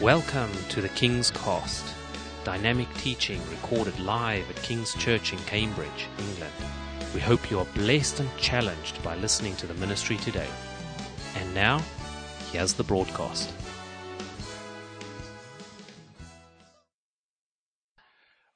Welcome 0.00 0.50
to 0.70 0.80
the 0.80 0.88
King's 0.88 1.30
Cast, 1.30 1.84
dynamic 2.42 2.88
teaching 2.94 3.38
recorded 3.50 4.00
live 4.00 4.48
at 4.48 4.56
King's 4.62 4.94
Church 4.94 5.34
in 5.34 5.38
Cambridge, 5.40 6.06
England. 6.18 6.54
We 7.12 7.20
hope 7.20 7.50
you 7.50 7.58
are 7.58 7.66
blessed 7.74 8.20
and 8.20 8.36
challenged 8.38 9.02
by 9.02 9.16
listening 9.16 9.56
to 9.56 9.66
the 9.66 9.74
ministry 9.74 10.16
today. 10.16 10.48
And 11.36 11.54
now, 11.54 11.82
here's 12.50 12.72
the 12.72 12.82
broadcast. 12.82 13.52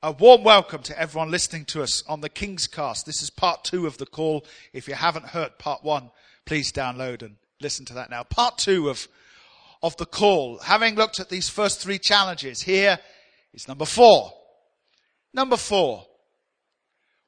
A 0.02 0.12
warm 0.12 0.44
welcome 0.44 0.82
to 0.84 0.98
everyone 0.98 1.30
listening 1.30 1.66
to 1.66 1.82
us 1.82 2.02
on 2.08 2.22
the 2.22 2.30
King's 2.30 2.66
Cast. 2.66 3.04
This 3.04 3.20
is 3.20 3.28
part 3.28 3.64
two 3.64 3.86
of 3.86 3.98
the 3.98 4.06
call. 4.06 4.46
If 4.72 4.88
you 4.88 4.94
haven't 4.94 5.26
heard 5.26 5.58
part 5.58 5.84
one, 5.84 6.10
please 6.46 6.72
download 6.72 7.20
and 7.20 7.36
listen 7.60 7.84
to 7.84 7.92
that 7.92 8.08
now. 8.08 8.22
Part 8.22 8.56
two 8.56 8.88
of, 8.88 9.08
of 9.84 9.98
the 9.98 10.06
call. 10.06 10.58
Having 10.60 10.94
looked 10.94 11.20
at 11.20 11.28
these 11.28 11.50
first 11.50 11.78
three 11.78 11.98
challenges, 11.98 12.62
here 12.62 12.98
is 13.52 13.68
number 13.68 13.84
four. 13.84 14.32
Number 15.34 15.58
four. 15.58 16.06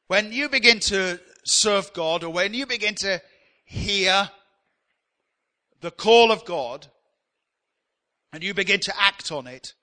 When 0.06 0.32
you 0.32 0.48
begin 0.48 0.80
to 0.80 1.20
serve 1.44 1.92
God 1.92 2.24
or 2.24 2.32
when 2.32 2.54
you 2.54 2.64
begin 2.64 2.94
to 2.96 3.20
hear 3.66 4.30
the 5.82 5.90
call 5.90 6.32
of 6.32 6.46
God 6.46 6.86
and 8.32 8.42
you 8.42 8.54
begin 8.54 8.80
to 8.80 8.94
act 8.98 9.30
on 9.30 9.46
it, 9.46 9.74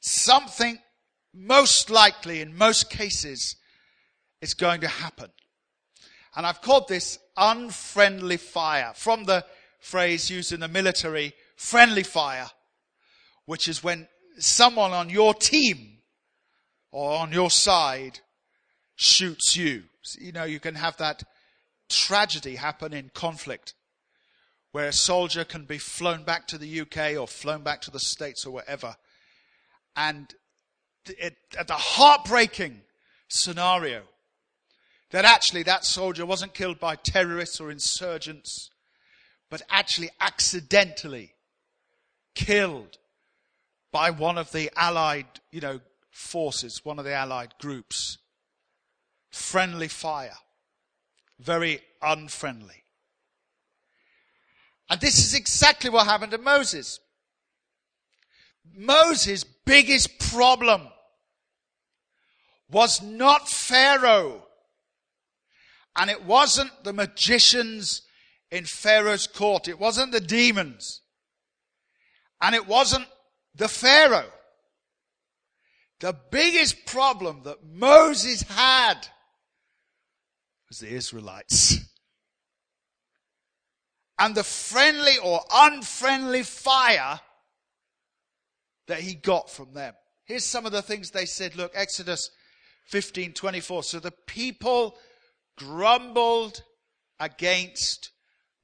something 0.00 0.78
most 1.32 1.88
likely 1.88 2.42
in 2.42 2.54
most 2.54 2.90
cases 2.90 3.56
is 4.42 4.52
going 4.52 4.82
to 4.82 4.88
happen. 4.88 5.30
And 6.36 6.44
I've 6.44 6.60
called 6.60 6.86
this 6.88 7.18
unfriendly 7.34 8.36
fire 8.36 8.92
from 8.94 9.24
the 9.24 9.46
phrase 9.84 10.30
used 10.30 10.50
in 10.50 10.60
the 10.60 10.68
military, 10.68 11.34
friendly 11.56 12.02
fire, 12.02 12.50
which 13.44 13.68
is 13.68 13.84
when 13.84 14.08
someone 14.38 14.92
on 14.92 15.10
your 15.10 15.34
team 15.34 15.98
or 16.90 17.18
on 17.18 17.32
your 17.32 17.50
side 17.50 18.20
shoots 18.96 19.56
you. 19.56 19.82
You 20.18 20.32
know, 20.32 20.44
you 20.44 20.58
can 20.58 20.74
have 20.74 20.96
that 20.96 21.22
tragedy 21.90 22.56
happen 22.56 22.94
in 22.94 23.10
conflict 23.12 23.74
where 24.72 24.88
a 24.88 24.92
soldier 24.92 25.44
can 25.44 25.66
be 25.66 25.78
flown 25.78 26.24
back 26.24 26.48
to 26.48 26.58
the 26.58 26.80
UK 26.80 27.20
or 27.20 27.28
flown 27.28 27.62
back 27.62 27.82
to 27.82 27.90
the 27.90 28.00
States 28.00 28.46
or 28.46 28.52
wherever. 28.52 28.96
And 29.94 30.32
it, 31.06 31.36
at 31.58 31.68
the 31.68 31.74
heartbreaking 31.74 32.80
scenario 33.28 34.02
that 35.10 35.26
actually 35.26 35.62
that 35.64 35.84
soldier 35.84 36.24
wasn't 36.24 36.54
killed 36.54 36.80
by 36.80 36.96
terrorists 36.96 37.60
or 37.60 37.70
insurgents, 37.70 38.70
but 39.54 39.62
actually 39.70 40.10
accidentally 40.20 41.32
killed 42.34 42.98
by 43.92 44.10
one 44.10 44.36
of 44.36 44.50
the 44.50 44.68
allied, 44.74 45.26
you 45.52 45.60
know, 45.60 45.80
forces, 46.10 46.84
one 46.84 46.98
of 46.98 47.04
the 47.04 47.14
allied 47.14 47.54
groups. 47.60 48.18
Friendly 49.30 49.86
fire. 49.86 50.34
Very 51.38 51.80
unfriendly. 52.02 52.82
And 54.90 55.00
this 55.00 55.24
is 55.24 55.34
exactly 55.34 55.88
what 55.88 56.08
happened 56.08 56.32
to 56.32 56.38
Moses. 56.38 56.98
Moses' 58.76 59.44
biggest 59.44 60.18
problem 60.32 60.88
was 62.68 63.00
not 63.00 63.48
Pharaoh. 63.48 64.48
And 65.94 66.10
it 66.10 66.24
wasn't 66.24 66.82
the 66.82 66.92
magicians 66.92 68.02
in 68.54 68.64
Pharaoh's 68.64 69.26
court. 69.26 69.66
It 69.66 69.80
wasn't 69.80 70.12
the 70.12 70.20
demons. 70.20 71.00
And 72.40 72.54
it 72.54 72.68
wasn't 72.68 73.06
the 73.56 73.66
Pharaoh. 73.66 74.30
The 75.98 76.16
biggest 76.30 76.86
problem 76.86 77.40
that 77.44 77.64
Moses 77.64 78.42
had 78.42 79.08
was 80.68 80.78
the 80.78 80.88
Israelites. 80.88 81.78
And 84.20 84.36
the 84.36 84.44
friendly 84.44 85.18
or 85.20 85.40
unfriendly 85.52 86.44
fire 86.44 87.18
that 88.86 89.00
he 89.00 89.14
got 89.14 89.50
from 89.50 89.74
them. 89.74 89.94
Here's 90.26 90.44
some 90.44 90.64
of 90.64 90.70
the 90.70 90.82
things 90.82 91.10
they 91.10 91.26
said. 91.26 91.56
Look, 91.56 91.72
Exodus 91.74 92.30
15, 92.86 93.32
24. 93.32 93.82
So 93.82 93.98
the 93.98 94.12
people 94.12 94.96
grumbled 95.58 96.62
against 97.18 98.10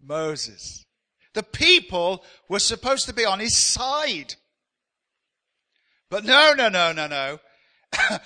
Moses. 0.02 0.84
The 1.34 1.42
people 1.42 2.24
were 2.48 2.58
supposed 2.58 3.06
to 3.06 3.14
be 3.14 3.24
on 3.24 3.40
his 3.40 3.56
side. 3.56 4.34
But 6.08 6.24
no, 6.24 6.54
no, 6.54 6.68
no, 6.68 6.92
no, 6.92 7.06
no. 7.06 7.38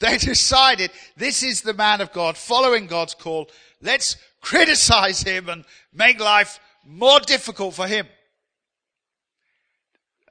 they 0.00 0.18
decided 0.18 0.90
this 1.16 1.42
is 1.42 1.62
the 1.62 1.74
man 1.74 2.00
of 2.00 2.12
God 2.12 2.36
following 2.36 2.86
God's 2.86 3.14
call. 3.14 3.48
Let's 3.80 4.16
criticize 4.40 5.22
him 5.22 5.48
and 5.48 5.64
make 5.92 6.20
life 6.20 6.60
more 6.84 7.20
difficult 7.20 7.74
for 7.74 7.86
him. 7.86 8.06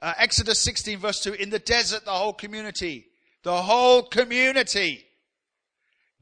Uh, 0.02 0.14
Exodus 0.16 0.58
16 0.60 0.98
verse 0.98 1.22
2, 1.22 1.34
in 1.34 1.50
the 1.50 1.58
desert, 1.58 2.04
the 2.04 2.10
whole 2.10 2.32
community, 2.32 3.06
the 3.42 3.62
whole 3.62 4.02
community 4.02 5.04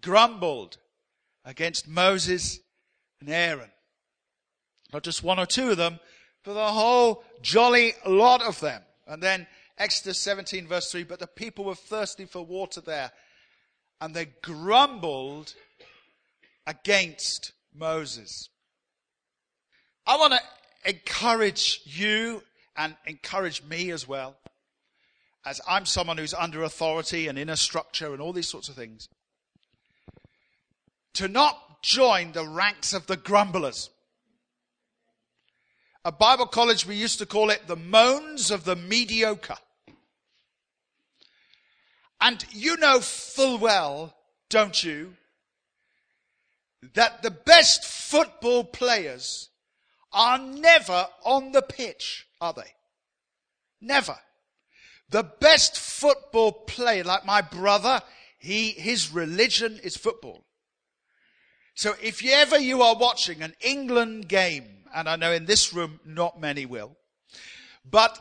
grumbled 0.03 0.79
against 1.45 1.89
Moses 1.89 2.59
and 3.21 3.31
Aaron. 3.31 3.71
Not 4.93 5.03
just 5.03 5.23
one 5.23 5.39
or 5.39 5.47
two 5.47 5.71
of 5.71 5.77
them, 5.77 6.01
but 6.45 6.55
the 6.55 6.73
whole 6.73 7.25
jolly 7.43 7.95
lot 8.07 8.43
of 8.43 8.61
them. 8.61 8.83
And 9.07 9.23
then 9.23 9.47
Exodus 9.77 10.19
17 10.19 10.67
verse 10.67 10.91
3, 10.91 11.05
but 11.05 11.19
the 11.19 11.27
people 11.27 11.65
were 11.65 11.75
thirsty 11.75 12.25
for 12.25 12.45
water 12.45 12.81
there 12.81 13.13
and 14.01 14.15
they 14.15 14.27
grumbled 14.43 15.55
against 16.67 17.53
Moses. 17.75 18.49
I 20.07 20.17
want 20.17 20.35
to 20.35 20.41
encourage 20.89 21.81
you 21.85 22.43
and 22.77 22.97
encourage 23.07 23.63
me 23.65 23.91
as 23.91 24.07
well, 24.07 24.37
as 25.45 25.61
I'm 25.69 25.85
someone 25.85 26.17
who's 26.19 26.35
under 26.35 26.63
authority 26.63 27.27
and 27.27 27.39
in 27.39 27.49
a 27.49 27.57
structure 27.57 28.13
and 28.13 28.23
all 28.23 28.33
these 28.33 28.49
sorts 28.49 28.69
of 28.69 28.75
things, 28.75 29.09
to 31.15 31.27
not 31.27 31.83
join 31.83 32.33
the 32.33 32.47
ranks 32.47 32.93
of 32.93 33.07
the 33.07 33.17
grumblers. 33.17 33.91
At 36.05 36.19
Bible 36.19 36.47
college, 36.47 36.87
we 36.87 36.97
used 36.97 37.19
to 37.19 37.27
call 37.27 37.51
it 37.51 37.67
the 37.67 37.77
moans 37.77 38.51
of 38.51 38.65
the 38.65 38.77
mediocre. 38.77 39.59
And 42.21 42.45
you 42.51 42.77
know 42.77 43.01
full 43.01 43.59
well, 43.59 44.15
don't 44.49 44.83
you, 44.83 45.15
that 46.95 47.23
the 47.23 47.31
best 47.31 47.85
football 47.85 48.65
players 48.65 49.51
are 50.13 50.39
never 50.39 51.07
on 51.25 51.53
the 51.53 51.63
pitch, 51.63 52.27
are 52.41 52.53
they? 52.53 52.73
Never. 53.81 54.17
The 55.11 55.23
best 55.23 55.79
football 55.79 56.53
player, 56.53 57.05
like 57.05 57.25
my 57.25 57.41
brother, 57.41 58.03
he, 58.39 58.71
his 58.71 59.13
religion 59.13 59.79
is 59.83 59.97
football. 59.97 60.45
So 61.75 61.95
if 62.03 62.23
you 62.23 62.33
ever 62.33 62.59
you 62.59 62.83
are 62.83 62.97
watching 62.97 63.43
an 63.43 63.55
England 63.61 64.29
game, 64.29 64.78
and 64.95 65.09
I 65.09 65.17
know 65.17 65.33
in 65.33 65.47
this 65.47 65.73
room 65.73 66.01
not 66.05 66.41
many 66.41 66.67
will, 66.67 66.97
but 67.89 68.19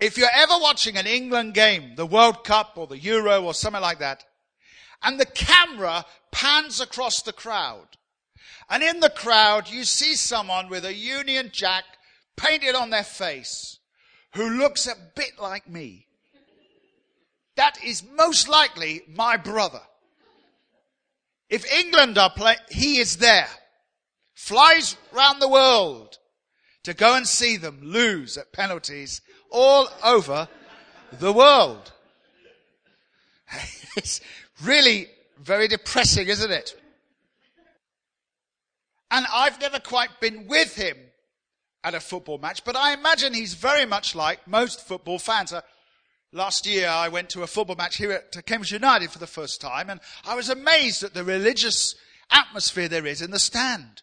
if 0.00 0.16
you're 0.16 0.28
ever 0.34 0.54
watching 0.60 0.96
an 0.96 1.06
England 1.06 1.54
game, 1.54 1.94
the 1.96 2.06
World 2.06 2.44
Cup 2.44 2.72
or 2.76 2.86
the 2.86 2.98
Euro 2.98 3.42
or 3.42 3.54
something 3.54 3.82
like 3.82 3.98
that, 3.98 4.24
and 5.02 5.18
the 5.20 5.26
camera 5.26 6.04
pans 6.32 6.80
across 6.80 7.22
the 7.22 7.32
crowd, 7.32 7.86
and 8.68 8.82
in 8.82 9.00
the 9.00 9.10
crowd, 9.10 9.68
you 9.68 9.84
see 9.84 10.14
someone 10.14 10.68
with 10.68 10.84
a 10.84 10.94
Union 10.94 11.50
Jack 11.52 11.84
painted 12.36 12.74
on 12.74 12.90
their 12.90 13.04
face 13.04 13.78
who 14.34 14.48
looks 14.48 14.86
a 14.86 14.94
bit 15.14 15.32
like 15.40 15.68
me. 15.68 16.06
That 17.56 17.82
is 17.84 18.04
most 18.16 18.48
likely 18.48 19.02
my 19.08 19.36
brother. 19.36 19.82
If 21.50 21.70
England 21.72 22.16
are 22.16 22.30
playing, 22.30 22.60
he 22.70 22.98
is 22.98 23.16
there. 23.16 23.48
Flies 24.40 24.96
round 25.12 25.40
the 25.40 25.48
world 25.48 26.18
to 26.82 26.94
go 26.94 27.14
and 27.14 27.28
see 27.28 27.58
them 27.58 27.78
lose 27.82 28.38
at 28.38 28.52
penalties 28.54 29.20
all 29.50 29.86
over 30.02 30.48
the 31.12 31.32
world. 31.32 31.92
It's 33.96 34.20
really 34.62 35.08
very 35.38 35.68
depressing, 35.68 36.28
isn't 36.28 36.50
it? 36.50 36.74
And 39.10 39.26
I've 39.32 39.60
never 39.60 39.78
quite 39.78 40.20
been 40.20 40.46
with 40.48 40.74
him 40.74 40.96
at 41.84 41.94
a 41.94 42.00
football 42.00 42.38
match, 42.38 42.64
but 42.64 42.76
I 42.76 42.94
imagine 42.94 43.34
he's 43.34 43.54
very 43.54 43.84
much 43.84 44.14
like 44.14 44.48
most 44.48 44.86
football 44.86 45.18
fans. 45.18 45.52
Uh, 45.52 45.60
last 46.32 46.66
year 46.66 46.88
I 46.88 47.08
went 47.08 47.28
to 47.30 47.42
a 47.42 47.46
football 47.46 47.76
match 47.76 47.98
here 47.98 48.10
at 48.10 48.46
Cambridge 48.46 48.72
United 48.72 49.10
for 49.10 49.18
the 49.18 49.26
first 49.26 49.60
time, 49.60 49.90
and 49.90 50.00
I 50.24 50.34
was 50.34 50.48
amazed 50.48 51.02
at 51.02 51.14
the 51.14 51.24
religious 51.24 51.94
atmosphere 52.30 52.88
there 52.88 53.06
is 53.06 53.20
in 53.20 53.32
the 53.32 53.38
stand. 53.38 54.02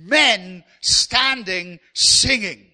Men 0.00 0.64
standing 0.80 1.80
singing. 1.94 2.66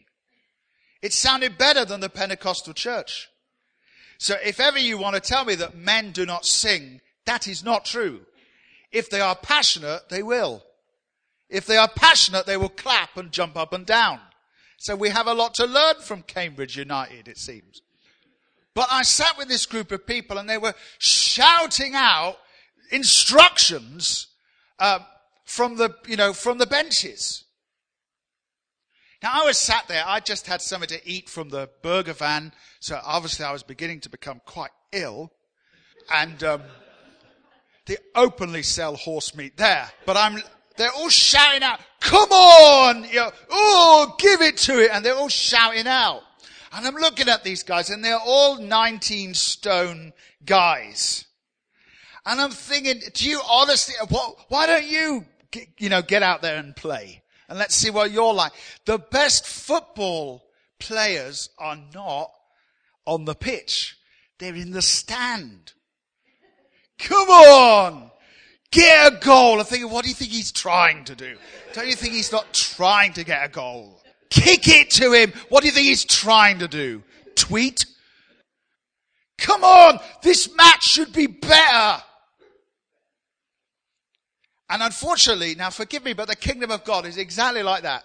It 1.03 1.13
sounded 1.13 1.59
better 1.59 1.85
than 1.85 2.01
the 2.01 2.09
Pentecostal 2.09 2.75
church. 2.75 3.29
So 4.19 4.37
if 4.45 4.61
ever 4.61 4.79
you 4.79 4.99
want 4.99 5.15
to 5.17 5.21
tell 5.21 5.45
me 5.45 5.55
that 5.57 5.77
men 5.77 6.13
do 6.13 6.25
not 6.25 6.47
sing, 6.47 7.01
that 7.27 7.47
is 7.49 7.65
not 7.65 7.85
true. 7.85 8.23
If 8.91 9.11
they 9.11 9.21
are 9.21 9.35
passionate, 9.35 10.09
they 10.09 10.23
will. 10.23 10.63
If 11.51 11.67
they 11.67 11.77
are 11.77 11.89
passionate, 11.89 12.47
they 12.47 12.57
will 12.57 12.69
clap 12.69 13.17
and 13.17 13.33
jump 13.33 13.57
up 13.57 13.73
and 13.73 13.85
down. 13.85 14.21
So 14.79 14.97
we 14.97 15.11
have 15.11 15.27
a 15.27 15.35
lot 15.35 15.55
to 15.55 15.67
learn 15.67 15.97
from 16.01 16.23
Cambridge 16.23 16.77
United, 16.77 17.29
it 17.29 17.39
seems. 17.39 17.83
But 18.75 18.89
I 18.91 19.03
sat 19.03 19.39
with 19.39 19.49
this 19.49 19.67
group 19.67 19.93
of 19.93 20.07
people 20.07 20.37
and 20.37 20.49
they 20.49 20.59
were 20.59 20.75
shouting 20.99 21.95
out 21.95 22.37
instructions 22.91 24.27
uh, 24.79 25.01
from 25.45 25.77
the, 25.77 25.95
you 26.07 26.17
know, 26.17 26.33
from 26.33 26.59
the 26.59 26.67
benches. 26.67 27.45
Now 29.23 29.43
I 29.43 29.47
was 29.47 29.59
sat 29.59 29.89
there, 29.89 30.05
I 30.07 30.21
just 30.21 30.47
had 30.47 30.61
something 30.61 30.89
to 30.89 31.09
eat 31.09 31.29
from 31.29 31.49
the 31.49 31.71
burger 31.83 32.13
van, 32.13 32.53
so 32.81 33.01
obviously 33.03 33.45
I 33.45 33.53
was 33.53 33.63
beginning 33.63 34.01
to 34.01 34.11
become 34.11 34.41
quite 34.45 34.73
ill. 34.93 35.33
And 36.13 36.43
um, 36.45 36.63
they 37.87 37.97
openly 38.15 38.63
sell 38.63 38.97
horse 38.97 39.35
meat 39.35 39.57
there, 39.57 39.91
but 40.05 40.19
I'm, 40.19 40.43
they're 40.77 40.93
all 40.93 41.09
shouting 41.09 41.63
out, 41.63 41.81
come 42.01 42.31
on! 42.31 43.05
You 43.05 43.15
know, 43.15 43.33
oh, 43.51 44.15
give 44.19 44.43
it 44.43 44.59
to 44.59 44.83
it! 44.83 44.91
And 44.93 45.05
they're 45.05 45.15
all 45.15 45.31
shouting 45.31 45.87
out. 45.87 46.23
And 46.75 46.87
I'm 46.87 46.97
looking 46.97 47.29
at 47.29 47.45
these 47.45 47.63
guys 47.63 47.89
and 47.89 48.05
they're 48.05 48.19
all 48.19 48.59
19 48.61 49.35
stone 49.35 50.13
guys. 50.45 51.25
And 52.27 52.41
I'm 52.41 52.51
thinking, 52.51 53.01
do 53.13 53.29
you 53.29 53.41
honestly, 53.49 53.95
why 54.49 54.67
don't 54.67 54.87
you, 54.87 55.25
you 55.79 55.89
know, 55.89 56.03
get 56.03 56.23
out 56.23 56.43
there 56.43 56.57
and 56.57 56.75
play? 56.75 57.23
And 57.49 57.59
let's 57.59 57.75
see 57.75 57.91
what 57.91 58.11
you're 58.11 58.35
like. 58.35 58.53
The 58.87 58.99
best 58.99 59.47
football 59.47 60.45
players 60.79 61.51
are 61.59 61.79
not 61.95 62.31
on 63.07 63.25
the 63.25 63.35
pitch. 63.35 63.97
They're 64.39 64.55
in 64.55 64.73
the 64.73 64.83
stand. 64.83 65.73
Come 66.99 67.29
on! 67.29 68.11
Get 68.71 69.13
a 69.13 69.17
goal. 69.17 69.61
I'm 69.61 69.65
thinking, 69.65 69.91
what 69.91 70.03
do 70.03 70.09
you 70.09 70.15
think 70.15 70.33
he's 70.33 70.51
trying 70.51 71.05
to 71.05 71.15
do? 71.15 71.37
Don't 71.75 71.87
you 71.87 71.95
think 71.95 72.15
he's 72.15 72.33
not 72.33 72.53
trying 72.53 73.13
to 73.13 73.25
get 73.25 73.45
a 73.45 73.49
goal? 73.49 74.01
Kick 74.31 74.67
it 74.67 74.91
to 74.93 75.13
him. 75.13 75.33
What 75.49 75.61
do 75.61 75.69
you 75.69 75.73
think 75.73 75.87
he's 75.87 76.05
trying 76.05 76.59
to 76.59 76.69
do? 76.69 77.03
Tweet? 77.37 77.87
Come 79.39 79.63
on! 79.63 79.99
This 80.23 80.55
match 80.57 80.85
should 80.85 81.13
be 81.13 81.27
better! 81.27 82.03
And 84.69 84.83
unfortunately, 84.83 85.55
now 85.55 85.71
forgive 85.71 86.05
me, 86.05 86.15
but 86.15 86.29
the 86.29 86.37
kingdom 86.37 86.71
of 86.71 86.85
God 86.85 87.07
is 87.07 87.17
exactly 87.17 87.63
like 87.63 87.83
that. 87.83 88.05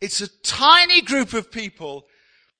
It's 0.00 0.20
a 0.20 0.28
tiny 0.42 1.02
group 1.02 1.34
of 1.34 1.50
people 1.50 2.06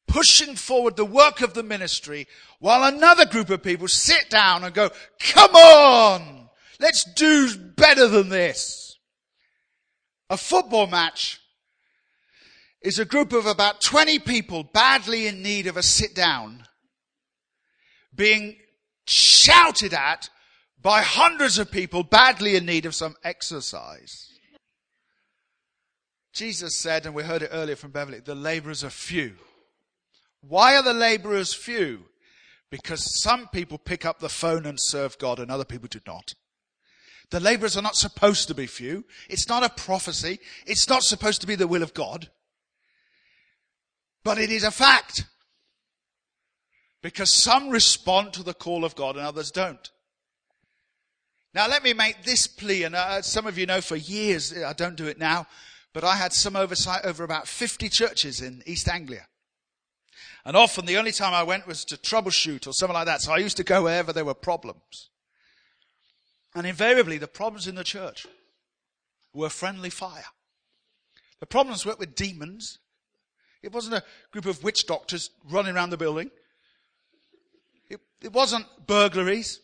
pushing 0.07 0.57
forward 0.57 0.97
the 0.97 1.05
work 1.05 1.41
of 1.41 1.55
the 1.55 1.63
ministry 1.63 2.27
while 2.59 2.85
another 2.85 3.25
group 3.25 3.49
of 3.49 3.63
people 3.63 3.89
sit 3.89 4.29
down 4.29 4.65
and 4.65 4.75
go, 4.75 4.91
come 5.21 5.55
on, 5.55 6.49
let's 6.81 7.05
do 7.15 7.57
better 7.77 8.09
than 8.09 8.29
this. 8.29 8.99
A 10.29 10.37
football 10.37 10.87
match 10.87 11.41
is 12.83 12.99
a 12.99 13.05
group 13.05 13.33
of 13.33 13.47
about 13.47 13.81
20 13.81 14.19
people 14.21 14.65
badly 14.65 15.27
in 15.27 15.43
need 15.43 15.67
of 15.67 15.77
a 15.77 15.83
sit 15.83 16.15
down 16.15 16.65
being 18.15 18.57
shouted 19.07 19.95
at 19.95 20.29
by 20.83 21.03
hundreds 21.03 21.59
of 21.59 21.71
people 21.71 22.03
badly 22.03 22.57
in 22.57 22.67
need 22.67 22.87
of 22.87 22.95
some 22.95 23.17
exercise. 23.23 24.29
Jesus 26.33 26.77
said, 26.77 27.07
and 27.07 27.15
we 27.15 27.23
heard 27.23 27.43
it 27.43 27.51
earlier 27.53 27.77
from 27.77 27.91
Beverly, 27.91 28.21
the 28.21 28.35
laborers 28.35 28.85
are 28.85 28.91
few. 28.91 29.35
Why 30.41 30.77
are 30.77 30.83
the 30.83 30.95
laborers 30.95 31.53
few? 31.53 32.05
Because 32.71 33.21
some 33.23 33.49
people 33.49 33.79
pick 33.79 34.07
up 34.07 34.21
the 34.21 34.29
phone 34.29 34.65
and 34.65 34.79
serve 34.81 35.19
God 35.19 35.39
and 35.39 35.51
other 35.51 35.65
people 35.65 35.89
do 35.89 36.01
not. 36.07 36.33
The 37.31 37.41
laborers 37.41 37.77
are 37.77 37.83
not 37.83 37.97
supposed 37.97 38.49
to 38.49 38.55
be 38.55 38.67
few. 38.67 39.05
It's 39.29 39.49
not 39.49 39.65
a 39.65 39.69
prophecy. 39.69 40.39
It's 40.67 40.89
not 40.89 41.03
supposed 41.03 41.41
to 41.43 41.47
be 41.47 41.57
the 41.57 41.69
will 41.69 41.83
of 41.83 41.95
God. 41.95 42.31
But 44.25 44.39
it 44.39 44.51
is 44.51 44.65
a 44.65 44.71
fact. 44.71 45.27
Because 47.03 47.33
some 47.33 47.71
respond 47.71 48.33
to 48.35 48.43
the 48.43 48.55
call 48.55 48.85
of 48.85 48.95
God 48.95 49.17
and 49.17 49.25
others 49.25 49.51
don't. 49.51 49.91
Now, 51.53 51.69
let 51.69 51.83
me 51.83 51.93
make 51.93 52.23
this 52.23 52.47
plea, 52.47 52.85
and 52.85 52.95
uh, 52.95 53.23
some 53.23 53.47
of 53.47 53.59
you 53.59 53.67
know 53.67 53.81
for 53.81 53.97
years, 53.97 54.57
I 54.57 54.73
don't 54.73 54.97
do 54.97 55.07
it 55.07 55.19
now, 55.19 55.47
but 55.93 56.05
I 56.05 56.15
had 56.15 56.33
some 56.33 56.55
oversight 56.55 57.05
over 57.05 57.25
about 57.25 57.49
50 57.49 57.89
churches 57.89 58.41
in 58.41 58.63
East 58.67 58.89
Anglia. 58.89 59.27
And 60.45 60.57
often 60.57 60.87
the 60.87 60.97
only 60.97 61.13
time 61.13 61.35
I 61.35 61.43
went 61.43 61.67
was 61.67 61.85
to 61.87 61.97
troubleshoot 61.97 62.67
or 62.67 62.73
something 62.73 62.95
like 62.95 63.07
that, 63.07 63.21
so 63.21 63.33
I 63.33 63.39
used 63.39 63.57
to 63.57 63.65
go 63.65 63.83
wherever 63.83 64.13
there 64.13 64.25
were 64.25 64.35
problems. 64.35 65.11
And 66.55 66.67
invariably, 66.67 67.19
the 67.19 67.29
problems 67.29 67.67
in 67.67 67.75
the 67.75 67.85
church 67.85 68.27
were 69.35 69.51
friendly 69.51 69.91
fire. 69.91 70.25
The 71.41 71.47
problems 71.47 71.85
weren't 71.85 71.99
with 71.99 72.15
demons. 72.15 72.79
It 73.63 73.73
wasn't 73.73 73.95
a 73.95 74.05
group 74.31 74.47
of 74.47 74.63
witch 74.63 74.87
doctors 74.87 75.31
running 75.51 75.75
around 75.75 75.91
the 75.91 75.97
building. 75.97 76.31
It, 77.89 78.01
it 78.23 78.33
wasn't 78.33 78.67
burglaries. 78.87 79.61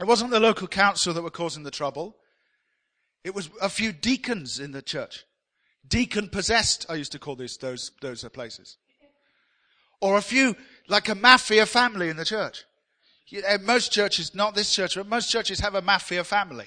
It 0.00 0.06
wasn't 0.06 0.30
the 0.30 0.40
local 0.40 0.66
council 0.68 1.12
that 1.14 1.22
were 1.22 1.30
causing 1.30 1.62
the 1.62 1.70
trouble. 1.70 2.16
It 3.24 3.34
was 3.34 3.50
a 3.60 3.68
few 3.68 3.92
deacons 3.92 4.58
in 4.58 4.72
the 4.72 4.82
church. 4.82 5.24
Deacon 5.86 6.28
possessed, 6.28 6.86
I 6.88 6.94
used 6.94 7.12
to 7.12 7.18
call 7.18 7.36
these, 7.36 7.56
those, 7.56 7.92
those 8.00 8.24
are 8.24 8.30
places. 8.30 8.78
Or 10.00 10.16
a 10.16 10.22
few, 10.22 10.56
like 10.88 11.08
a 11.08 11.14
mafia 11.14 11.66
family 11.66 12.08
in 12.08 12.16
the 12.16 12.24
church. 12.24 12.64
Most 13.62 13.92
churches, 13.92 14.34
not 14.34 14.54
this 14.54 14.74
church, 14.74 14.96
but 14.96 15.06
most 15.06 15.30
churches 15.30 15.60
have 15.60 15.74
a 15.74 15.82
mafia 15.82 16.24
family. 16.24 16.66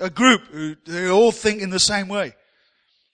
A 0.00 0.10
group 0.10 0.42
who 0.48 0.76
they 0.86 1.08
all 1.08 1.32
think 1.32 1.60
in 1.60 1.70
the 1.70 1.78
same 1.78 2.08
way. 2.08 2.34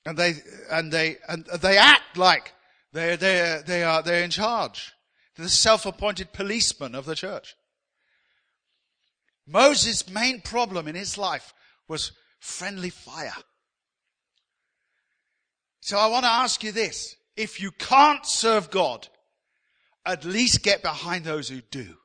And 0.06 0.16
they, 0.16 0.34
and 0.70 0.92
they, 0.92 1.16
and 1.28 1.44
they 1.44 1.76
act 1.76 2.16
like 2.16 2.52
they, 2.92 3.16
they, 3.16 3.60
they 3.66 3.82
are, 3.82 4.02
they're 4.02 4.24
in 4.24 4.30
charge. 4.30 4.92
They're 5.36 5.44
the 5.44 5.50
self-appointed 5.50 6.32
policemen 6.32 6.94
of 6.94 7.04
the 7.04 7.14
church. 7.14 7.54
Moses' 9.50 10.08
main 10.08 10.41
problem 10.41 10.87
in 10.87 10.94
his 10.94 11.19
life 11.19 11.52
was 11.88 12.12
friendly 12.38 12.91
fire. 12.91 13.35
So 15.81 15.99
I 15.99 16.06
want 16.06 16.25
to 16.25 16.31
ask 16.31 16.62
you 16.62 16.73
this. 16.73 17.17
If 17.37 17.61
you 17.61 17.71
can't 17.73 18.25
serve 18.25 18.71
God, 18.71 19.09
at 20.07 20.25
least 20.25 20.62
get 20.62 20.83
behind 20.83 21.25
those 21.25 21.49
who 21.49 21.61
do. 21.71 21.97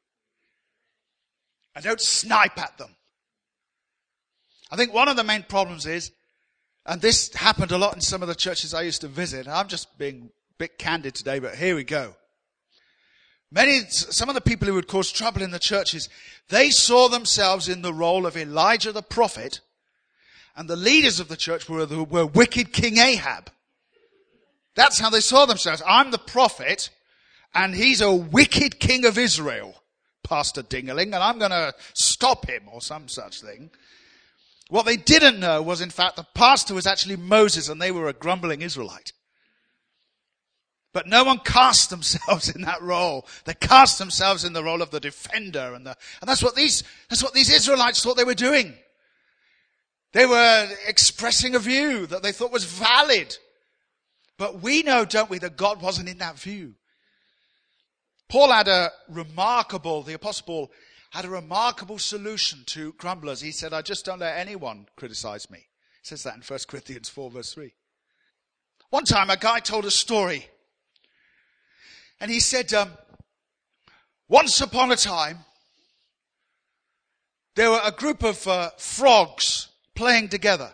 And 1.75 1.83
don't 1.83 2.01
snipe 2.01 2.57
at 2.57 2.77
them. 2.77 2.95
I 4.71 4.75
think 4.75 4.93
one 4.93 5.07
of 5.07 5.17
the 5.17 5.23
main 5.23 5.43
problems 5.43 5.85
is, 5.85 6.11
and 6.85 7.01
this 7.01 7.33
happened 7.33 7.71
a 7.71 7.77
lot 7.77 7.95
in 7.95 8.01
some 8.01 8.21
of 8.21 8.27
the 8.27 8.35
churches 8.35 8.73
I 8.73 8.83
used 8.83 9.01
to 9.01 9.07
visit, 9.07 9.47
I'm 9.47 9.67
just 9.67 9.97
being 9.97 10.29
a 10.51 10.53
bit 10.57 10.79
candid 10.79 11.15
today, 11.15 11.39
but 11.39 11.55
here 11.55 11.75
we 11.75 11.83
go. 11.83 12.15
Many, 13.51 13.81
some 13.89 14.29
of 14.29 14.35
the 14.35 14.41
people 14.41 14.67
who 14.67 14.73
would 14.73 14.87
cause 14.87 15.11
trouble 15.11 15.41
in 15.41 15.51
the 15.51 15.59
churches, 15.59 16.09
they 16.49 16.69
saw 16.69 17.07
themselves 17.07 17.69
in 17.69 17.81
the 17.81 17.93
role 17.93 18.25
of 18.25 18.35
Elijah 18.35 18.91
the 18.91 19.01
prophet, 19.01 19.61
and 20.55 20.69
the 20.69 20.75
leaders 20.75 21.19
of 21.19 21.27
the 21.27 21.37
church 21.37 21.69
were, 21.69 21.85
the, 21.85 22.03
were 22.03 22.25
wicked 22.25 22.73
King 22.73 22.97
Ahab. 22.97 23.49
That's 24.75 24.99
how 24.99 25.09
they 25.09 25.21
saw 25.21 25.45
themselves. 25.45 25.81
I'm 25.87 26.11
the 26.11 26.17
prophet, 26.17 26.89
and 27.53 27.73
he's 27.73 28.01
a 28.01 28.13
wicked 28.13 28.79
king 28.79 29.05
of 29.05 29.17
Israel, 29.17 29.81
Pastor 30.23 30.61
Dingerling, 30.61 31.13
and 31.13 31.15
I'm 31.15 31.39
gonna 31.39 31.73
stop 31.93 32.47
him, 32.47 32.63
or 32.71 32.81
some 32.81 33.07
such 33.07 33.41
thing. 33.41 33.69
What 34.69 34.85
they 34.85 34.97
didn't 34.97 35.39
know 35.39 35.61
was, 35.61 35.79
in 35.79 35.91
fact, 35.91 36.15
the 36.15 36.25
pastor 36.33 36.73
was 36.73 36.87
actually 36.87 37.15
Moses, 37.15 37.69
and 37.69 37.81
they 37.81 37.91
were 37.91 38.07
a 38.07 38.13
grumbling 38.13 38.61
Israelite. 38.61 39.13
But 40.95 41.07
no 41.07 41.25
one 41.25 41.39
cast 41.39 41.89
themselves 41.89 42.47
in 42.55 42.61
that 42.61 42.81
role. 42.81 43.27
They 43.43 43.53
cast 43.53 43.99
themselves 43.99 44.45
in 44.45 44.53
the 44.53 44.63
role 44.63 44.81
of 44.81 44.91
the 44.91 45.01
defender 45.01 45.73
and 45.73 45.85
the, 45.85 45.97
and 46.21 46.29
that's 46.29 46.41
what 46.41 46.55
these, 46.55 46.83
that's 47.09 47.21
what 47.21 47.33
these 47.33 47.53
Israelites 47.53 48.01
thought 48.01 48.15
they 48.15 48.23
were 48.23 48.33
doing. 48.33 48.73
They 50.13 50.25
were 50.25 50.69
expressing 50.87 51.53
a 51.53 51.59
view 51.59 52.05
that 52.05 52.23
they 52.23 52.31
thought 52.31 52.53
was 52.53 52.63
valid. 52.63 53.37
But 54.37 54.61
we 54.61 54.83
know, 54.83 55.03
don't 55.03 55.29
we, 55.29 55.37
that 55.39 55.57
God 55.57 55.81
wasn't 55.81 56.07
in 56.07 56.19
that 56.19 56.39
view. 56.39 56.75
Paul 58.29 58.53
had 58.53 58.69
a 58.69 58.93
remarkable, 59.09 60.01
the 60.01 60.13
apostle 60.13 60.45
Paul 60.45 60.71
had 61.11 61.25
a 61.25 61.29
remarkable 61.29 61.99
solution 61.99 62.59
to 62.67 62.93
grumblers. 62.93 63.41
He 63.41 63.51
said, 63.51 63.73
I 63.73 63.81
just 63.81 64.05
don't 64.05 64.19
let 64.19 64.37
anyone 64.37 64.87
criticize 64.95 65.51
me. 65.51 65.59
He 65.59 66.07
says 66.07 66.23
that 66.23 66.35
in 66.35 66.41
1 66.41 66.59
Corinthians 66.69 67.09
4 67.09 67.31
verse 67.31 67.53
3. 67.53 67.73
One 68.91 69.03
time 69.03 69.29
a 69.29 69.35
guy 69.35 69.59
told 69.59 69.83
a 69.83 69.91
story 69.91 70.47
and 72.19 72.31
he 72.31 72.39
said, 72.39 72.73
um, 72.73 72.91
once 74.27 74.59
upon 74.61 74.91
a 74.91 74.95
time, 74.95 75.39
there 77.55 77.69
were 77.69 77.81
a 77.83 77.91
group 77.91 78.23
of 78.23 78.45
uh, 78.47 78.71
frogs 78.77 79.69
playing 79.95 80.29
together. 80.29 80.73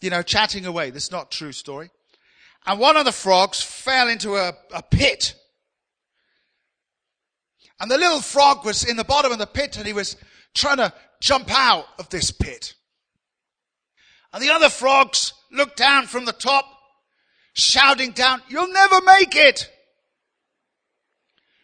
You 0.00 0.10
know, 0.10 0.22
chatting 0.22 0.66
away. 0.66 0.90
This 0.90 1.04
is 1.04 1.12
not 1.12 1.30
true 1.30 1.52
story. 1.52 1.90
And 2.66 2.78
one 2.78 2.96
of 2.96 3.04
the 3.04 3.12
frogs 3.12 3.62
fell 3.62 4.08
into 4.08 4.36
a, 4.36 4.52
a 4.72 4.82
pit. 4.82 5.34
And 7.80 7.90
the 7.90 7.98
little 7.98 8.20
frog 8.20 8.64
was 8.64 8.84
in 8.84 8.96
the 8.96 9.04
bottom 9.04 9.32
of 9.32 9.38
the 9.38 9.46
pit 9.46 9.76
and 9.76 9.86
he 9.86 9.92
was 9.92 10.16
trying 10.54 10.76
to 10.76 10.92
jump 11.20 11.50
out 11.50 11.86
of 11.98 12.08
this 12.10 12.30
pit. 12.30 12.74
And 14.32 14.42
the 14.42 14.50
other 14.50 14.68
frogs 14.68 15.32
looked 15.50 15.76
down 15.76 16.06
from 16.06 16.24
the 16.24 16.32
top, 16.32 16.64
shouting 17.54 18.12
down, 18.12 18.42
you'll 18.48 18.72
never 18.72 19.00
make 19.02 19.34
it. 19.36 19.68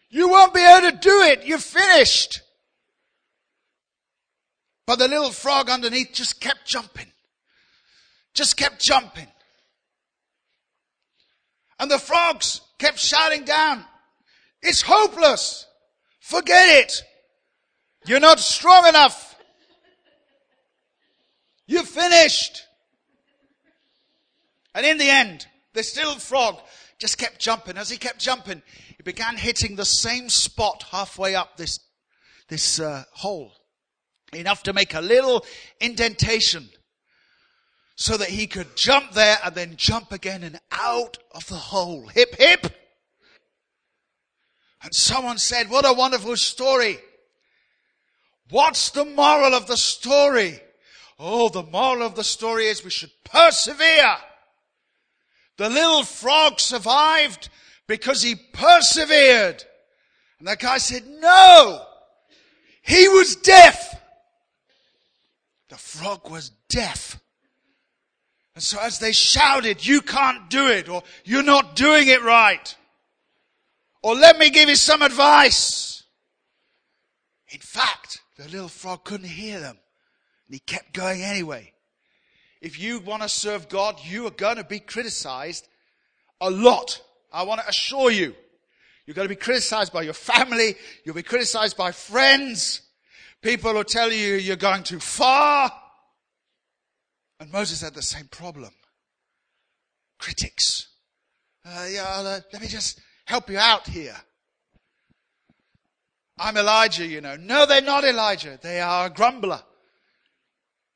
You 0.09 0.29
won't 0.29 0.53
be 0.53 0.61
able 0.61 0.89
to 0.89 0.97
do 0.97 1.21
it. 1.21 1.45
You're 1.45 1.59
finished. 1.59 2.41
But 4.85 4.97
the 4.97 5.07
little 5.07 5.31
frog 5.31 5.69
underneath 5.69 6.13
just 6.13 6.41
kept 6.41 6.65
jumping. 6.65 7.11
Just 8.33 8.57
kept 8.57 8.81
jumping. 8.81 9.27
And 11.79 11.89
the 11.89 11.99
frogs 11.99 12.61
kept 12.79 12.99
shouting 12.99 13.45
down, 13.45 13.85
it's 14.61 14.81
hopeless. 14.81 15.65
Forget 16.19 16.83
it. 16.83 17.03
You're 18.05 18.19
not 18.19 18.39
strong 18.39 18.87
enough. 18.87 19.35
You're 21.67 21.83
finished. 21.83 22.63
And 24.73 24.85
in 24.85 24.97
the 24.97 25.09
end, 25.09 25.47
this 25.73 25.95
little 25.95 26.15
frog 26.15 26.59
just 26.99 27.17
kept 27.17 27.39
jumping. 27.39 27.77
As 27.77 27.89
he 27.89 27.97
kept 27.97 28.19
jumping, 28.19 28.61
he 28.97 29.03
began 29.03 29.37
hitting 29.37 29.75
the 29.75 29.85
same 29.85 30.29
spot 30.29 30.85
halfway 30.91 31.33
up 31.33 31.57
this, 31.57 31.79
this 32.49 32.79
uh, 32.79 33.03
hole. 33.13 33.53
Enough 34.33 34.63
to 34.63 34.73
make 34.73 34.93
a 34.93 35.01
little 35.01 35.43
indentation 35.79 36.69
so 37.95 38.15
that 38.15 38.29
he 38.29 38.45
could 38.45 38.75
jump 38.75 39.13
there 39.13 39.37
and 39.43 39.55
then 39.55 39.75
jump 39.75 40.11
again 40.11 40.43
and 40.43 40.59
out 40.71 41.17
of 41.31 41.47
the 41.47 41.55
hole. 41.55 42.07
Hip, 42.07 42.35
hip. 42.35 42.67
And 44.83 44.93
someone 44.93 45.37
said, 45.37 45.69
what 45.69 45.85
a 45.85 45.93
wonderful 45.93 46.37
story. 46.37 46.99
What's 48.49 48.91
the 48.91 49.05
moral 49.05 49.53
of 49.53 49.67
the 49.67 49.77
story? 49.77 50.59
Oh, 51.17 51.49
the 51.49 51.63
moral 51.63 52.03
of 52.03 52.15
the 52.15 52.23
story 52.23 52.67
is 52.67 52.83
we 52.83 52.89
should 52.89 53.11
persevere. 53.25 54.15
The 55.59 55.69
little 55.69 56.03
frog 56.03 56.61
survived 56.61 57.49
because 57.85 58.23
he 58.23 58.35
persevered. 58.35 59.61
And 60.39 60.47
that 60.47 60.59
guy 60.59 60.77
said, 60.77 61.05
no, 61.05 61.85
he 62.81 63.09
was 63.09 63.35
deaf. 63.35 63.93
The 65.67 65.75
frog 65.75 66.31
was 66.31 66.51
deaf. 66.69 67.19
And 68.55 68.63
so 68.63 68.79
as 68.79 68.99
they 68.99 69.11
shouted, 69.11 69.85
you 69.85 69.99
can't 69.99 70.49
do 70.49 70.67
it, 70.67 70.87
or 70.87 71.03
you're 71.25 71.43
not 71.43 71.75
doing 71.75 72.07
it 72.07 72.23
right, 72.23 72.73
or 74.01 74.15
let 74.15 74.39
me 74.39 74.51
give 74.51 74.69
you 74.69 74.75
some 74.75 75.01
advice. 75.01 76.03
In 77.49 77.59
fact, 77.59 78.21
the 78.37 78.47
little 78.47 78.69
frog 78.69 79.03
couldn't 79.03 79.27
hear 79.27 79.59
them. 79.59 79.77
And 80.47 80.55
he 80.55 80.59
kept 80.59 80.93
going 80.93 81.21
anyway. 81.21 81.73
If 82.61 82.79
you 82.79 82.99
want 82.99 83.23
to 83.23 83.29
serve 83.29 83.69
God, 83.69 83.99
you 84.03 84.27
are 84.27 84.31
going 84.31 84.57
to 84.57 84.63
be 84.63 84.79
criticized 84.79 85.67
a 86.41 86.49
lot. 86.49 87.01
I 87.31 87.43
want 87.43 87.61
to 87.61 87.67
assure 87.67 88.11
you. 88.11 88.35
You're 89.05 89.15
going 89.15 89.27
to 89.27 89.33
be 89.33 89.39
criticized 89.39 89.93
by 89.93 90.03
your 90.03 90.13
family. 90.13 90.75
You'll 91.03 91.15
be 91.15 91.23
criticized 91.23 91.77
by 91.77 91.91
friends. 91.91 92.81
People 93.41 93.73
will 93.73 93.83
tell 93.83 94.11
you 94.11 94.35
you're 94.35 94.55
going 94.55 94.83
too 94.83 94.99
far. 94.99 95.71
And 97.39 97.51
Moses 97.51 97.81
had 97.81 97.93
the 97.93 98.01
same 98.01 98.27
problem. 98.27 98.71
Critics. 100.19 100.89
Uh, 101.65 101.87
yeah, 101.89 102.03
uh, 102.03 102.39
let 102.51 102.61
me 102.61 102.67
just 102.67 102.99
help 103.25 103.49
you 103.49 103.57
out 103.57 103.87
here. 103.87 104.15
I'm 106.37 106.57
Elijah, 106.57 107.05
you 107.05 107.21
know. 107.21 107.35
No, 107.35 107.65
they're 107.65 107.81
not 107.81 108.03
Elijah. 108.03 108.59
They 108.61 108.79
are 108.81 109.07
a 109.07 109.09
grumbler. 109.09 109.61